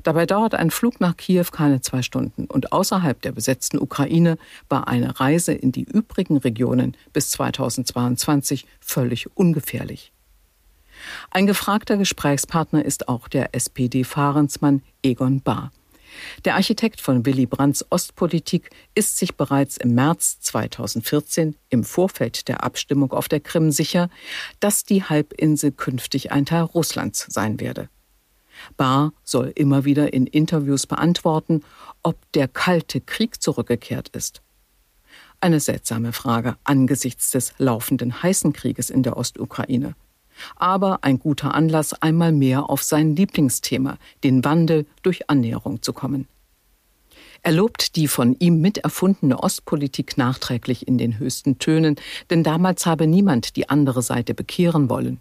Dabei 0.04 0.26
dauert 0.26 0.56
ein 0.56 0.72
Flug 0.72 1.00
nach 1.00 1.16
Kiew 1.16 1.46
keine 1.52 1.82
zwei 1.82 2.02
Stunden 2.02 2.46
und 2.46 2.72
außerhalb 2.72 3.22
der 3.22 3.32
besetzten 3.32 3.78
Ukraine 3.80 4.38
war 4.70 4.88
eine 4.88 5.20
Reise 5.20 5.54
in 5.54 5.72
die 5.72 5.84
übrigen 5.84 6.38
Regionen 6.38 6.98
bis 7.14 7.30
2022 7.32 8.66
völlig 8.80 9.28
ungefährlich. 9.36 10.12
Ein 11.30 11.46
gefragter 11.46 11.98
Gesprächspartner 11.98 12.84
ist 12.84 13.10
auch 13.10 13.28
der 13.28 13.54
SPD-Fahrensmann 13.54 14.82
Egon 15.04 15.42
Bahr. 15.42 15.72
Der 16.46 16.56
Architekt 16.56 17.02
von 17.02 17.26
Willy 17.26 17.46
Brandts 17.46 17.86
Ostpolitik 17.90 18.70
ist 18.94 19.18
sich 19.18 19.36
bereits 19.36 19.78
im 19.78 19.96
März 19.96 20.40
2014 20.42 21.56
im 21.70 21.84
Vorfeld 21.84 22.48
der 22.48 22.64
Abstimmung 22.64 23.12
auf 23.12 23.28
der 23.28 23.40
Krim 23.40 23.72
sicher, 23.72 24.10
dass 24.60 24.84
die 24.84 25.04
Halbinsel 25.04 25.72
künftig 25.72 26.32
ein 26.32 26.46
Teil 26.46 26.64
Russlands 26.64 27.26
sein 27.30 27.60
werde. 27.60 27.90
Bahr 28.78 29.14
soll 29.24 29.52
immer 29.56 29.86
wieder 29.86 30.14
in 30.14 30.28
Interviews 30.28 30.88
beantworten, 30.88 31.64
ob 32.04 32.18
der 32.34 32.48
Kalte 32.48 33.02
Krieg 33.02 33.42
zurückgekehrt 33.42 34.10
ist. 34.10 34.42
Eine 35.42 35.60
seltsame 35.60 36.14
Frage 36.14 36.56
angesichts 36.64 37.32
des 37.32 37.54
laufenden 37.58 38.24
heißen 38.24 38.54
Krieges 38.54 38.90
in 38.90 39.04
der 39.04 39.18
Ostukraine 39.18 39.96
aber 40.56 41.00
ein 41.04 41.20
guter 41.20 41.54
Anlass, 41.54 41.94
einmal 42.02 42.32
mehr 42.32 42.70
auf 42.70 42.84
sein 42.84 43.16
Lieblingsthema, 43.16 43.98
den 44.24 44.44
Wandel 44.44 44.86
durch 45.04 45.30
Annäherung 45.30 45.82
zu 45.82 45.94
kommen. 45.94 46.28
Er 47.42 47.52
lobt 47.52 47.96
die 47.96 48.08
von 48.08 48.36
ihm 48.40 48.60
miterfundene 48.60 49.38
Ostpolitik 49.38 50.18
nachträglich 50.18 50.88
in 50.88 50.98
den 50.98 51.20
höchsten 51.20 51.60
Tönen, 51.60 51.96
denn 52.32 52.44
damals 52.44 52.88
habe 52.88 53.06
niemand 53.06 53.56
die 53.56 53.70
andere 53.70 54.02
Seite 54.02 54.34
bekehren 54.34 54.90
wollen. 54.90 55.20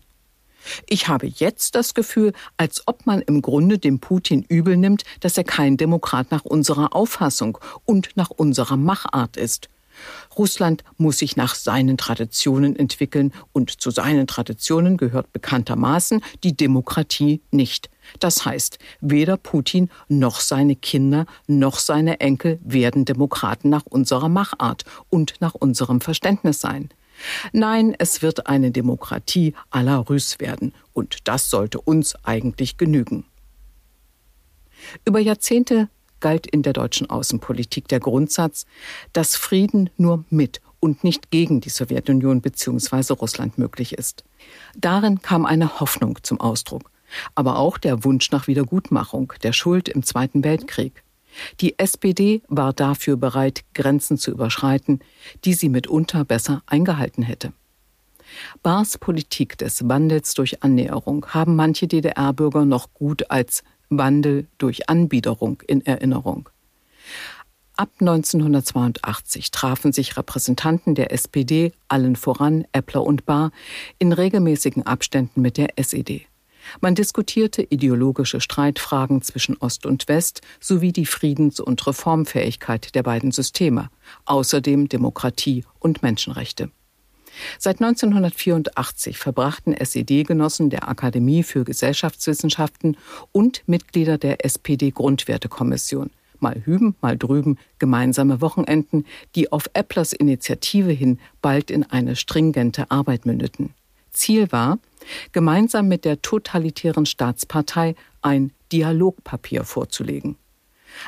Ich 0.88 1.08
habe 1.08 1.26
jetzt 1.26 1.74
das 1.74 1.92
Gefühl, 1.92 2.32
als 2.56 2.82
ob 2.86 3.04
man 3.04 3.20
im 3.20 3.42
Grunde 3.42 3.78
dem 3.78 4.00
Putin 4.00 4.42
übel 4.48 4.78
nimmt, 4.78 5.04
dass 5.20 5.36
er 5.36 5.44
kein 5.44 5.76
Demokrat 5.76 6.30
nach 6.30 6.44
unserer 6.44 6.94
Auffassung 6.94 7.58
und 7.84 8.16
nach 8.16 8.30
unserer 8.30 8.78
Machart 8.78 9.36
ist. 9.36 9.68
Russland 10.36 10.84
muss 10.96 11.18
sich 11.18 11.36
nach 11.36 11.54
seinen 11.54 11.96
Traditionen 11.96 12.76
entwickeln 12.76 13.32
und 13.52 13.80
zu 13.80 13.90
seinen 13.90 14.26
Traditionen 14.26 14.96
gehört 14.96 15.32
bekanntermaßen 15.32 16.22
die 16.42 16.56
Demokratie 16.56 17.40
nicht. 17.50 17.90
Das 18.20 18.44
heißt, 18.44 18.78
weder 19.00 19.36
Putin 19.36 19.90
noch 20.08 20.40
seine 20.40 20.76
Kinder 20.76 21.26
noch 21.46 21.78
seine 21.78 22.20
Enkel 22.20 22.58
werden 22.62 23.04
Demokraten 23.04 23.70
nach 23.70 23.86
unserer 23.86 24.28
Machart 24.28 24.84
und 25.10 25.34
nach 25.40 25.54
unserem 25.54 26.00
Verständnis 26.00 26.60
sein. 26.60 26.90
Nein, 27.52 27.94
es 27.98 28.22
wird 28.22 28.46
eine 28.46 28.70
Demokratie 28.70 29.54
à 29.70 29.82
la 29.82 29.98
Russe 29.98 30.40
werden, 30.40 30.74
und 30.92 31.28
das 31.28 31.48
sollte 31.48 31.80
uns 31.80 32.16
eigentlich 32.24 32.76
genügen. 32.76 33.24
Über 35.04 35.20
Jahrzehnte 35.20 35.88
galt 36.24 36.46
in 36.46 36.62
der 36.62 36.72
deutschen 36.72 37.10
Außenpolitik 37.10 37.86
der 37.86 38.00
Grundsatz, 38.00 38.64
dass 39.12 39.36
Frieden 39.36 39.90
nur 39.98 40.24
mit 40.30 40.62
und 40.80 41.04
nicht 41.04 41.30
gegen 41.30 41.60
die 41.60 41.68
Sowjetunion 41.68 42.40
bzw. 42.40 43.12
Russland 43.12 43.58
möglich 43.58 43.92
ist. 43.92 44.24
Darin 44.74 45.20
kam 45.20 45.44
eine 45.44 45.80
Hoffnung 45.80 46.18
zum 46.22 46.40
Ausdruck, 46.40 46.90
aber 47.34 47.58
auch 47.58 47.76
der 47.76 48.04
Wunsch 48.04 48.30
nach 48.30 48.46
Wiedergutmachung 48.46 49.34
der 49.42 49.52
Schuld 49.52 49.90
im 49.90 50.02
Zweiten 50.02 50.44
Weltkrieg. 50.44 51.02
Die 51.60 51.78
SPD 51.78 52.40
war 52.48 52.72
dafür 52.72 53.18
bereit, 53.18 53.62
Grenzen 53.74 54.16
zu 54.16 54.30
überschreiten, 54.30 55.00
die 55.44 55.52
sie 55.52 55.68
mitunter 55.68 56.24
besser 56.24 56.62
eingehalten 56.64 57.22
hätte. 57.22 57.52
Bars 58.62 58.96
Politik 58.96 59.58
des 59.58 59.86
Wandels 59.86 60.32
durch 60.32 60.62
Annäherung 60.62 61.26
haben 61.26 61.54
manche 61.54 61.86
DDR-Bürger 61.86 62.64
noch 62.64 62.94
gut 62.94 63.30
als 63.30 63.62
Wandel 63.90 64.46
durch 64.58 64.88
Anbiederung 64.88 65.62
in 65.66 65.84
Erinnerung. 65.84 66.48
Ab 67.76 67.90
1982 67.98 69.50
trafen 69.50 69.92
sich 69.92 70.16
Repräsentanten 70.16 70.94
der 70.94 71.12
SPD, 71.12 71.72
allen 71.88 72.14
voran 72.14 72.64
Eppler 72.70 73.02
und 73.02 73.26
Bahr, 73.26 73.50
in 73.98 74.12
regelmäßigen 74.12 74.86
Abständen 74.86 75.42
mit 75.42 75.56
der 75.56 75.76
SED. 75.76 76.26
Man 76.80 76.94
diskutierte 76.94 77.62
ideologische 77.62 78.40
Streitfragen 78.40 79.22
zwischen 79.22 79.56
Ost 79.58 79.86
und 79.86 80.08
West 80.08 80.40
sowie 80.60 80.92
die 80.92 81.04
Friedens- 81.04 81.60
und 81.60 81.84
Reformfähigkeit 81.86 82.94
der 82.94 83.02
beiden 83.02 83.32
Systeme, 83.32 83.90
außerdem 84.24 84.88
Demokratie 84.88 85.64
und 85.80 86.02
Menschenrechte. 86.02 86.70
Seit 87.58 87.80
1984 87.80 89.18
verbrachten 89.18 89.74
SED-Genossen 89.74 90.70
der 90.70 90.88
Akademie 90.88 91.42
für 91.42 91.64
Gesellschaftswissenschaften 91.64 92.96
und 93.32 93.62
Mitglieder 93.66 94.18
der 94.18 94.44
SPD-Grundwertekommission 94.44 96.10
mal 96.44 96.62
hüben, 96.64 96.94
mal 97.00 97.16
drüben 97.16 97.58
gemeinsame 97.78 98.40
Wochenenden, 98.40 99.06
die 99.34 99.50
auf 99.50 99.70
Epplers 99.72 100.12
Initiative 100.12 100.90
hin 100.90 101.18
bald 101.40 101.70
in 101.70 101.84
eine 101.84 102.16
stringente 102.16 102.90
Arbeit 102.90 103.24
mündeten. 103.24 103.74
Ziel 104.12 104.52
war, 104.52 104.78
gemeinsam 105.32 105.88
mit 105.88 106.04
der 106.04 106.22
totalitären 106.22 107.06
Staatspartei 107.06 107.96
ein 108.22 108.52
Dialogpapier 108.72 109.64
vorzulegen. 109.64 110.36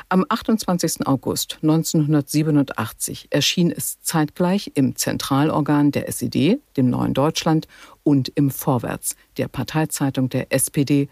Am 0.09 0.25
28. 0.27 1.07
August 1.07 1.59
1987 1.61 3.27
erschien 3.29 3.71
es 3.71 4.01
zeitgleich 4.01 4.71
im 4.75 4.95
Zentralorgan 4.95 5.91
der 5.91 6.07
SED, 6.07 6.59
dem 6.75 6.89
Neuen 6.89 7.13
Deutschland, 7.13 7.67
und 8.03 8.29
im 8.29 8.51
Vorwärts, 8.51 9.15
der 9.37 9.47
Parteizeitung 9.47 10.29
der 10.29 10.51
SPD, 10.51 11.09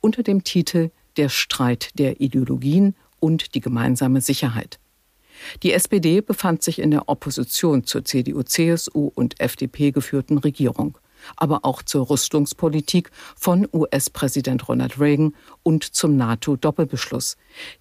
unter 0.00 0.22
dem 0.22 0.44
Titel 0.44 0.90
Der 1.16 1.28
Streit 1.28 1.90
der 1.98 2.20
Ideologien 2.20 2.94
und 3.20 3.54
die 3.54 3.60
gemeinsame 3.60 4.20
Sicherheit. 4.20 4.78
Die 5.62 5.72
SPD 5.72 6.20
befand 6.20 6.62
sich 6.62 6.78
in 6.78 6.90
der 6.90 7.08
Opposition 7.08 7.84
zur 7.84 8.04
CDU, 8.04 8.42
CSU 8.42 9.10
und 9.14 9.40
FDP 9.40 9.92
geführten 9.92 10.38
Regierung 10.38 10.98
aber 11.36 11.64
auch 11.64 11.82
zur 11.82 12.10
Rüstungspolitik 12.10 13.10
von 13.36 13.68
US-Präsident 13.72 14.68
Ronald 14.68 15.00
Reagan 15.00 15.34
und 15.62 15.84
zum 15.84 16.16
NATO-Doppelbeschluss, 16.16 17.36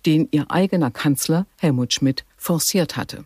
den 0.06 0.28
ihr 0.32 0.50
eigener 0.50 0.92
Kanzler 0.92 1.46
Helmut 1.58 1.94
Schmidt 1.94 2.26
forciert 2.38 2.98
hatte. 2.98 3.26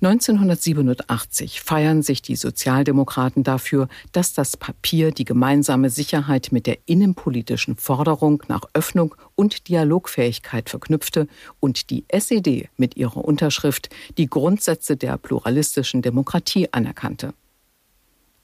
1987 0.00 1.60
feiern 1.60 2.02
sich 2.02 2.22
die 2.22 2.36
Sozialdemokraten 2.36 3.42
dafür, 3.42 3.88
dass 4.12 4.32
das 4.32 4.56
Papier 4.56 5.12
die 5.12 5.24
gemeinsame 5.24 5.90
Sicherheit 5.90 6.48
mit 6.52 6.66
der 6.66 6.78
innenpolitischen 6.86 7.76
Forderung 7.76 8.42
nach 8.48 8.62
Öffnung 8.72 9.14
und 9.34 9.68
Dialogfähigkeit 9.68 10.70
verknüpfte 10.70 11.26
und 11.60 11.90
die 11.90 12.04
SED 12.08 12.68
mit 12.76 12.96
ihrer 12.96 13.24
Unterschrift 13.24 13.88
die 14.18 14.26
Grundsätze 14.26 14.96
der 14.96 15.16
pluralistischen 15.18 16.02
Demokratie 16.02 16.68
anerkannte. 16.72 17.34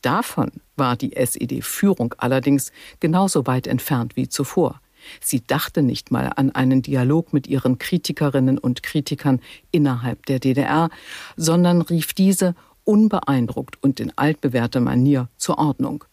Davon 0.03 0.51
war 0.77 0.97
die 0.97 1.15
SED-Führung 1.17 2.15
allerdings 2.19 2.73
genauso 3.01 3.47
weit 3.47 3.67
entfernt 3.67 4.17
wie 4.17 4.29
zuvor. 4.29 4.81
Sie 5.21 5.47
dachte 5.47 5.83
nicht 5.83 6.11
mal 6.11 6.33
an 6.37 6.51
einen 6.51 6.83
Dialog 6.83 7.33
mit 7.33 7.47
ihren 7.47 7.79
Kritikerinnen 7.79 8.59
und 8.59 8.83
Kritikern 8.83 9.41
innerhalb 9.71 10.27
der 10.27 10.39
DDR, 10.39 10.91
sondern 11.37 11.81
rief 11.83 12.13
diese 12.13 12.55
unbeeindruckt 12.85 13.83
und 13.83 14.01
in 14.01 14.13
altbewährter 14.17 14.81
Manier 14.81 15.29
zur 15.37 15.59
Ordnung. 15.59 16.05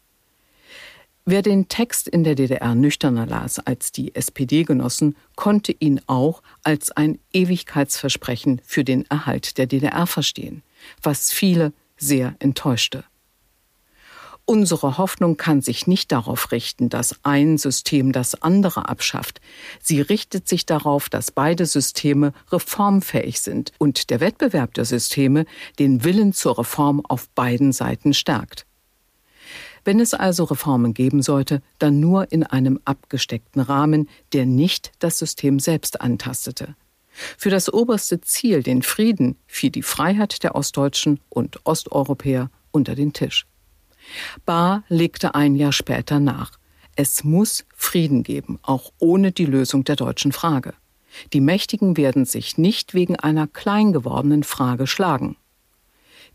Wer 1.29 1.41
den 1.41 1.67
Text 1.67 2.07
in 2.07 2.23
der 2.23 2.35
DDR 2.35 2.73
nüchterner 2.73 3.25
las 3.25 3.59
als 3.59 3.91
die 3.91 4.15
SPD-Genossen, 4.15 5.17
konnte 5.35 5.73
ihn 5.77 5.99
auch 6.07 6.41
als 6.63 6.91
ein 6.91 7.19
Ewigkeitsversprechen 7.33 8.61
für 8.63 8.85
den 8.85 9.05
Erhalt 9.09 9.57
der 9.57 9.65
DDR 9.65 10.07
verstehen, 10.07 10.63
was 11.03 11.33
viele 11.33 11.73
sehr 11.97 12.35
enttäuschte. 12.39 13.03
Unsere 14.49 14.97
Hoffnung 14.97 15.35
kann 15.35 15.59
sich 15.59 15.87
nicht 15.87 16.09
darauf 16.13 16.53
richten, 16.53 16.87
dass 16.87 17.17
ein 17.23 17.57
System 17.57 18.13
das 18.13 18.41
andere 18.41 18.87
abschafft. 18.87 19.41
Sie 19.81 19.99
richtet 19.99 20.47
sich 20.47 20.65
darauf, 20.65 21.09
dass 21.09 21.31
beide 21.31 21.65
Systeme 21.65 22.31
reformfähig 22.49 23.41
sind 23.41 23.73
und 23.77 24.09
der 24.09 24.21
Wettbewerb 24.21 24.73
der 24.73 24.85
Systeme 24.85 25.45
den 25.79 26.05
Willen 26.05 26.31
zur 26.31 26.59
Reform 26.59 27.05
auf 27.05 27.27
beiden 27.31 27.73
Seiten 27.73 28.13
stärkt. 28.13 28.65
Wenn 29.83 29.99
es 29.99 30.13
also 30.13 30.45
Reformen 30.45 30.93
geben 30.93 31.21
sollte, 31.21 31.61
dann 31.77 31.99
nur 31.99 32.31
in 32.31 32.43
einem 32.43 32.79
abgesteckten 32.85 33.61
Rahmen, 33.61 34.07
der 34.31 34.45
nicht 34.45 34.93
das 34.99 35.19
System 35.19 35.59
selbst 35.59 35.99
antastete. 35.99 36.77
Für 37.37 37.49
das 37.49 37.73
oberste 37.73 38.21
Ziel, 38.21 38.63
den 38.63 38.81
Frieden, 38.81 39.35
fiel 39.45 39.71
die 39.71 39.83
Freiheit 39.83 40.41
der 40.41 40.55
Ostdeutschen 40.55 41.19
und 41.27 41.65
Osteuropäer 41.65 42.49
unter 42.71 42.95
den 42.95 43.11
Tisch. 43.11 43.45
Bahr 44.45 44.83
legte 44.87 45.35
ein 45.35 45.55
Jahr 45.55 45.73
später 45.73 46.19
nach. 46.19 46.51
Es 46.95 47.23
muss 47.23 47.65
Frieden 47.75 48.23
geben, 48.23 48.59
auch 48.63 48.91
ohne 48.99 49.31
die 49.31 49.45
Lösung 49.45 49.83
der 49.83 49.95
deutschen 49.95 50.31
Frage. 50.31 50.73
Die 51.33 51.41
Mächtigen 51.41 51.97
werden 51.97 52.25
sich 52.25 52.57
nicht 52.57 52.93
wegen 52.93 53.15
einer 53.15 53.47
klein 53.47 53.93
gewordenen 53.93 54.43
Frage 54.43 54.87
schlagen. 54.87 55.35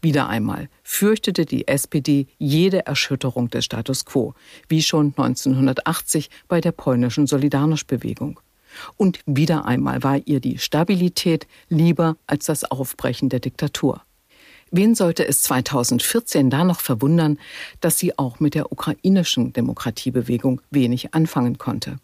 Wieder 0.00 0.28
einmal 0.28 0.68
fürchtete 0.82 1.46
die 1.46 1.68
SPD 1.68 2.26
jede 2.38 2.86
Erschütterung 2.86 3.50
des 3.50 3.64
Status 3.64 4.04
quo, 4.04 4.34
wie 4.68 4.82
schon 4.82 5.14
1980 5.16 6.28
bei 6.48 6.60
der 6.60 6.72
polnischen 6.72 7.26
Solidarność-Bewegung. 7.26 8.40
Und 8.96 9.20
wieder 9.26 9.64
einmal 9.64 10.02
war 10.02 10.18
ihr 10.26 10.40
die 10.40 10.58
Stabilität 10.58 11.46
lieber 11.68 12.16
als 12.26 12.46
das 12.46 12.64
Aufbrechen 12.64 13.28
der 13.28 13.40
Diktatur. 13.40 14.02
Wen 14.74 14.94
sollte 14.94 15.28
es 15.28 15.42
2014 15.42 16.48
da 16.48 16.64
noch 16.64 16.80
verwundern, 16.80 17.38
dass 17.80 17.98
sie 17.98 18.18
auch 18.18 18.40
mit 18.40 18.54
der 18.54 18.72
ukrainischen 18.72 19.52
Demokratiebewegung 19.52 20.62
wenig 20.70 21.12
anfangen 21.12 21.58
konnte? 21.58 21.98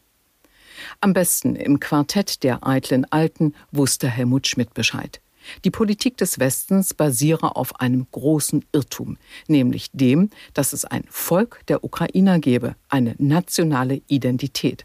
Am 1.01 1.15
besten 1.15 1.57
im 1.57 1.81
Quartett 1.81 2.43
der 2.43 2.67
eitlen 2.67 3.11
Alten 3.11 3.55
wusste 3.73 4.07
Helmut 4.07 4.47
Schmidt 4.47 4.75
Bescheid. 4.75 5.23
Die 5.65 5.71
Politik 5.71 6.19
des 6.19 6.39
Westens 6.41 6.93
basiere 6.93 7.57
auf 7.57 7.81
einem 7.81 8.07
großen 8.11 8.63
Irrtum, 8.73 9.17
nämlich 9.47 9.89
dem, 9.95 10.29
dass 10.53 10.75
es 10.75 10.85
ein 10.85 11.05
Volk 11.09 11.63
der 11.69 11.85
Ukrainer 11.85 12.39
gebe, 12.39 12.77
eine 12.91 13.15
nationale 13.17 14.03
Identität. 14.09 14.85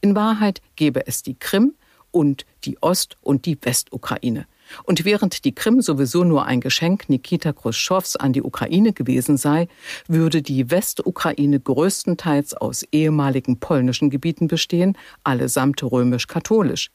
In 0.00 0.14
Wahrheit 0.14 0.62
gebe 0.76 1.04
es 1.08 1.24
die 1.24 1.34
Krim 1.34 1.74
und 2.12 2.46
die 2.62 2.80
Ost- 2.80 3.16
und 3.22 3.44
die 3.44 3.58
Westukraine. 3.60 4.46
Und 4.84 5.04
während 5.04 5.44
die 5.44 5.54
Krim 5.54 5.80
sowieso 5.80 6.24
nur 6.24 6.44
ein 6.46 6.60
Geschenk 6.60 7.08
Nikita 7.08 7.52
Khrushchevs 7.52 8.16
an 8.16 8.32
die 8.32 8.42
Ukraine 8.42 8.92
gewesen 8.92 9.36
sei, 9.36 9.68
würde 10.08 10.42
die 10.42 10.70
Westukraine 10.70 11.60
größtenteils 11.60 12.54
aus 12.54 12.84
ehemaligen 12.92 13.58
polnischen 13.58 14.10
Gebieten 14.10 14.48
bestehen, 14.48 14.96
allesamt 15.22 15.82
römisch-katholisch. 15.82 16.90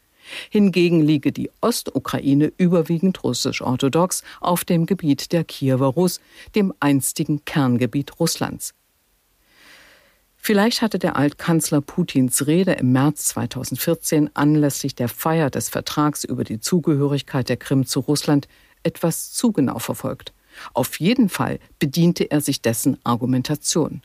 Hingegen 0.50 1.02
liege 1.02 1.32
die 1.32 1.50
Ostukraine 1.62 2.52
überwiegend 2.58 3.24
russisch-orthodox 3.24 4.24
auf 4.42 4.66
dem 4.66 4.86
Gebiet 4.86 5.32
der 5.32 5.44
Kiewer 5.44 5.88
Rus, 5.88 6.20
dem 6.56 6.74
einstigen 6.80 7.46
Kerngebiet 7.46 8.20
Russlands. 8.20 8.74
Vielleicht 10.50 10.82
hatte 10.82 10.98
der 10.98 11.16
Altkanzler 11.16 11.80
Putins 11.80 12.48
Rede 12.48 12.72
im 12.72 12.92
März 12.92 13.28
2014 13.28 14.36
anlässlich 14.36 14.96
der 14.96 15.08
Feier 15.08 15.52
des 15.52 15.70
Vertrags 15.70 16.24
über 16.24 16.44
die 16.44 16.60
Zugehörigkeit 16.60 17.50
der 17.50 17.58
Krim 17.58 17.86
zu 17.86 18.00
Russland 18.00 18.48
etwas 18.82 19.32
zu 19.32 19.52
genau 19.52 19.78
verfolgt. 19.78 20.34
Auf 20.74 21.00
jeden 21.00 21.30
Fall 21.30 21.60
bediente 21.78 22.32
er 22.32 22.42
sich 22.42 22.64
dessen 22.64 22.98
Argumentation. 23.04 24.02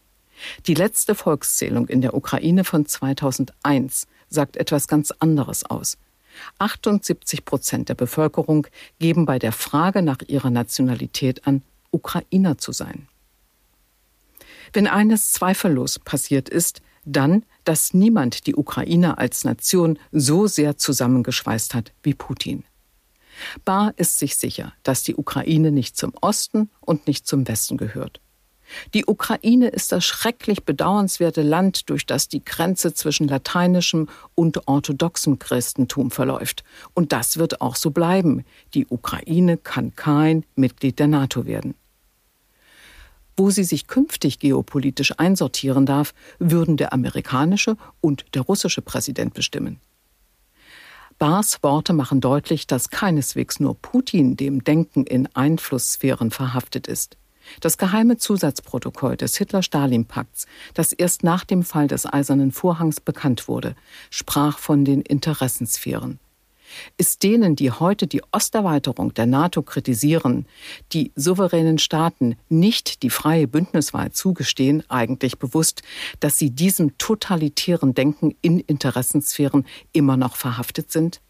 Die 0.66 0.74
letzte 0.74 1.14
Volkszählung 1.14 1.88
in 1.88 2.02
der 2.02 2.12
Ukraine 2.12 2.64
von 2.64 2.84
2001 2.84 4.06
sagt 4.28 4.58
etwas 4.58 4.86
ganz 4.86 5.12
anderes 5.12 5.64
aus. 5.64 5.96
78 6.58 7.46
Prozent 7.46 7.88
der 7.88 7.94
Bevölkerung 7.94 8.66
geben 8.98 9.24
bei 9.24 9.38
der 9.38 9.52
Frage 9.52 10.02
nach 10.02 10.18
ihrer 10.26 10.50
Nationalität 10.50 11.46
an, 11.46 11.62
Ukrainer 11.90 12.58
zu 12.58 12.72
sein. 12.72 13.08
Wenn 14.74 14.88
eines 14.88 15.30
zweifellos 15.30 16.00
passiert 16.00 16.48
ist, 16.48 16.82
dann, 17.04 17.44
dass 17.62 17.94
niemand 17.94 18.48
die 18.48 18.56
Ukraine 18.56 19.18
als 19.18 19.44
Nation 19.44 20.00
so 20.10 20.48
sehr 20.48 20.76
zusammengeschweißt 20.76 21.74
hat 21.74 21.92
wie 22.02 22.14
Putin. 22.14 22.64
Barr 23.64 23.94
ist 23.96 24.18
sich 24.18 24.36
sicher, 24.36 24.72
dass 24.82 25.04
die 25.04 25.14
Ukraine 25.14 25.70
nicht 25.70 25.96
zum 25.96 26.12
Osten 26.20 26.70
und 26.80 27.06
nicht 27.06 27.26
zum 27.26 27.46
Westen 27.46 27.76
gehört. 27.76 28.20
Die 28.94 29.04
Ukraine 29.06 29.68
ist 29.68 29.92
das 29.92 30.04
schrecklich 30.04 30.64
bedauernswerte 30.64 31.42
Land, 31.42 31.88
durch 31.88 32.04
das 32.04 32.28
die 32.28 32.44
Grenze 32.44 32.94
zwischen 32.94 33.28
lateinischem 33.28 34.08
und 34.34 34.66
orthodoxem 34.66 35.38
Christentum 35.38 36.10
verläuft. 36.10 36.64
Und 36.94 37.12
das 37.12 37.36
wird 37.36 37.60
auch 37.60 37.76
so 37.76 37.90
bleiben. 37.90 38.44
Die 38.72 38.86
Ukraine 38.88 39.56
kann 39.56 39.94
kein 39.94 40.44
Mitglied 40.56 40.98
der 40.98 41.06
NATO 41.06 41.46
werden. 41.46 41.74
Wo 43.36 43.50
sie 43.50 43.64
sich 43.64 43.86
künftig 43.86 44.38
geopolitisch 44.38 45.12
einsortieren 45.18 45.86
darf, 45.86 46.14
würden 46.38 46.76
der 46.76 46.92
amerikanische 46.92 47.76
und 48.00 48.24
der 48.34 48.42
russische 48.42 48.82
Präsident 48.82 49.34
bestimmen. 49.34 49.80
Bars 51.18 51.62
Worte 51.62 51.92
machen 51.92 52.20
deutlich, 52.20 52.66
dass 52.66 52.90
keineswegs 52.90 53.60
nur 53.60 53.76
Putin 53.80 54.36
dem 54.36 54.64
Denken 54.64 55.04
in 55.04 55.28
Einflusssphären 55.34 56.30
verhaftet 56.30 56.88
ist. 56.88 57.16
Das 57.60 57.78
geheime 57.78 58.16
Zusatzprotokoll 58.16 59.16
des 59.16 59.36
Hitler-Stalin-Pakts, 59.36 60.46
das 60.72 60.92
erst 60.92 61.22
nach 61.22 61.44
dem 61.44 61.62
Fall 61.62 61.88
des 61.88 62.10
Eisernen 62.10 62.52
Vorhangs 62.52 63.00
bekannt 63.00 63.48
wurde, 63.48 63.76
sprach 64.10 64.58
von 64.58 64.84
den 64.84 65.02
Interessensphären. 65.02 66.18
Ist 66.96 67.22
denen, 67.22 67.56
die 67.56 67.70
heute 67.70 68.06
die 68.06 68.22
Osterweiterung 68.32 69.14
der 69.14 69.26
NATO 69.26 69.62
kritisieren, 69.62 70.46
die 70.92 71.12
souveränen 71.14 71.78
Staaten 71.78 72.36
nicht 72.48 73.02
die 73.02 73.10
freie 73.10 73.48
Bündniswahl 73.48 74.12
zugestehen, 74.12 74.82
eigentlich 74.88 75.38
bewusst, 75.38 75.82
dass 76.20 76.38
sie 76.38 76.50
diesem 76.50 76.96
totalitären 76.98 77.94
Denken 77.94 78.34
in 78.42 78.60
Interessensphären 78.60 79.66
immer 79.92 80.16
noch 80.16 80.36
verhaftet 80.36 80.90
sind? 80.90 81.20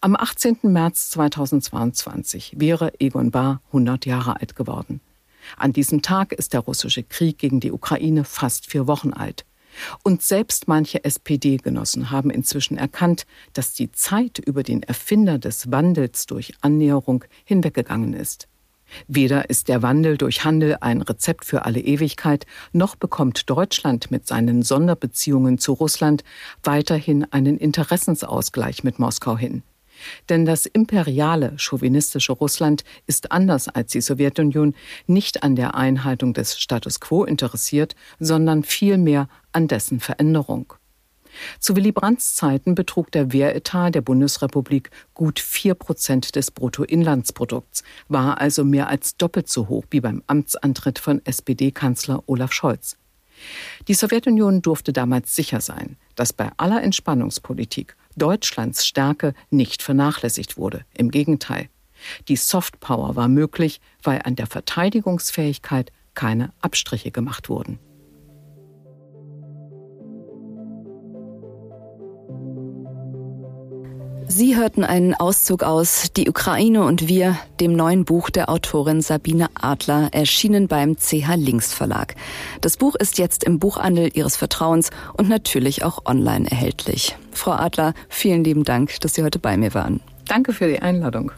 Am 0.00 0.16
18. 0.16 0.58
März 0.62 1.10
2022 1.10 2.54
wäre 2.56 2.92
Egon 2.98 3.30
Bahr 3.30 3.60
100 3.68 4.06
Jahre 4.06 4.40
alt 4.40 4.56
geworden. 4.56 5.00
An 5.56 5.72
diesem 5.72 6.02
Tag 6.02 6.32
ist 6.32 6.52
der 6.52 6.60
russische 6.60 7.02
Krieg 7.02 7.38
gegen 7.38 7.60
die 7.60 7.72
Ukraine 7.72 8.24
fast 8.24 8.66
vier 8.66 8.86
Wochen 8.86 9.12
alt. 9.12 9.44
Und 10.02 10.22
selbst 10.22 10.68
manche 10.68 11.04
SPD-Genossen 11.04 12.10
haben 12.10 12.30
inzwischen 12.30 12.76
erkannt, 12.76 13.26
dass 13.52 13.72
die 13.72 13.92
Zeit 13.92 14.38
über 14.38 14.62
den 14.62 14.82
Erfinder 14.82 15.38
des 15.38 15.70
Wandels 15.70 16.26
durch 16.26 16.54
Annäherung 16.60 17.24
hinweggegangen 17.44 18.14
ist. 18.14 18.48
Weder 19.08 19.50
ist 19.50 19.68
der 19.68 19.82
Wandel 19.82 20.18
durch 20.18 20.44
Handel 20.44 20.76
ein 20.80 21.02
Rezept 21.02 21.44
für 21.44 21.64
alle 21.64 21.80
Ewigkeit, 21.80 22.46
noch 22.72 22.96
bekommt 22.96 23.50
Deutschland 23.50 24.10
mit 24.10 24.26
seinen 24.26 24.62
Sonderbeziehungen 24.62 25.58
zu 25.58 25.72
Russland 25.72 26.22
weiterhin 26.62 27.24
einen 27.32 27.58
Interessensausgleich 27.58 28.84
mit 28.84 28.98
Moskau 28.98 29.36
hin. 29.36 29.62
Denn 30.28 30.44
das 30.44 30.66
imperiale, 30.66 31.54
chauvinistische 31.56 32.32
Russland 32.32 32.84
ist 33.06 33.32
anders 33.32 33.68
als 33.68 33.92
die 33.92 34.00
Sowjetunion 34.00 34.74
nicht 35.06 35.42
an 35.42 35.56
der 35.56 35.74
Einhaltung 35.74 36.34
des 36.34 36.58
Status 36.58 37.00
quo 37.00 37.24
interessiert, 37.24 37.94
sondern 38.18 38.64
vielmehr 38.64 39.28
an 39.54 39.68
dessen 39.68 40.00
Veränderung. 40.00 40.74
Zu 41.58 41.76
Willy 41.76 41.92
Brandts 41.92 42.36
Zeiten 42.36 42.74
betrug 42.74 43.10
der 43.10 43.32
Wehretat 43.32 43.94
der 43.94 44.02
Bundesrepublik 44.02 44.90
gut 45.14 45.40
vier 45.40 45.74
Prozent 45.74 46.36
des 46.36 46.50
Bruttoinlandsprodukts, 46.50 47.82
war 48.08 48.40
also 48.40 48.64
mehr 48.64 48.88
als 48.88 49.16
doppelt 49.16 49.48
so 49.48 49.68
hoch 49.68 49.84
wie 49.90 50.00
beim 50.00 50.22
Amtsantritt 50.26 50.98
von 50.98 51.24
SPD-Kanzler 51.24 52.22
Olaf 52.26 52.52
Scholz. 52.52 52.96
Die 53.88 53.94
Sowjetunion 53.94 54.62
durfte 54.62 54.92
damals 54.92 55.34
sicher 55.34 55.60
sein, 55.60 55.96
dass 56.14 56.32
bei 56.32 56.50
aller 56.56 56.82
Entspannungspolitik 56.82 57.96
Deutschlands 58.16 58.86
Stärke 58.86 59.34
nicht 59.50 59.82
vernachlässigt 59.82 60.56
wurde. 60.56 60.84
Im 60.94 61.10
Gegenteil. 61.10 61.68
Die 62.28 62.36
Softpower 62.36 63.16
war 63.16 63.28
möglich, 63.28 63.80
weil 64.02 64.22
an 64.22 64.36
der 64.36 64.46
Verteidigungsfähigkeit 64.46 65.90
keine 66.14 66.52
Abstriche 66.60 67.10
gemacht 67.10 67.48
wurden. 67.48 67.80
Sie 74.36 74.56
hörten 74.56 74.82
einen 74.82 75.14
Auszug 75.14 75.62
aus 75.62 76.10
Die 76.16 76.28
Ukraine 76.28 76.82
und 76.82 77.06
wir, 77.06 77.38
dem 77.60 77.76
neuen 77.76 78.04
Buch 78.04 78.30
der 78.30 78.48
Autorin 78.48 79.00
Sabine 79.00 79.46
Adler, 79.54 80.08
erschienen 80.10 80.66
beim 80.66 80.96
CH 80.96 81.36
Links 81.36 81.72
Verlag. 81.72 82.16
Das 82.60 82.76
Buch 82.76 82.96
ist 82.96 83.18
jetzt 83.18 83.44
im 83.44 83.60
Buchhandel 83.60 84.10
Ihres 84.12 84.36
Vertrauens 84.36 84.90
und 85.12 85.28
natürlich 85.28 85.84
auch 85.84 86.04
online 86.04 86.50
erhältlich. 86.50 87.16
Frau 87.30 87.52
Adler, 87.52 87.94
vielen 88.08 88.42
lieben 88.42 88.64
Dank, 88.64 88.98
dass 89.02 89.14
Sie 89.14 89.22
heute 89.22 89.38
bei 89.38 89.56
mir 89.56 89.72
waren. 89.72 90.00
Danke 90.26 90.52
für 90.52 90.66
die 90.66 90.82
Einladung. 90.82 91.30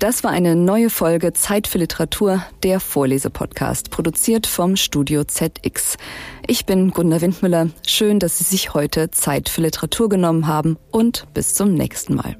Das 0.00 0.24
war 0.24 0.30
eine 0.30 0.56
neue 0.56 0.88
Folge 0.88 1.34
Zeit 1.34 1.66
für 1.66 1.76
Literatur, 1.76 2.42
der 2.62 2.80
Vorlesepodcast, 2.80 3.90
produziert 3.90 4.46
vom 4.46 4.76
Studio 4.76 5.24
ZX. 5.24 5.98
Ich 6.46 6.64
bin 6.64 6.90
Gunda 6.92 7.20
Windmüller. 7.20 7.68
Schön, 7.86 8.18
dass 8.18 8.38
Sie 8.38 8.44
sich 8.44 8.72
heute 8.72 9.10
Zeit 9.10 9.50
für 9.50 9.60
Literatur 9.60 10.08
genommen 10.08 10.46
haben 10.46 10.78
und 10.90 11.26
bis 11.34 11.52
zum 11.52 11.74
nächsten 11.74 12.14
Mal. 12.14 12.34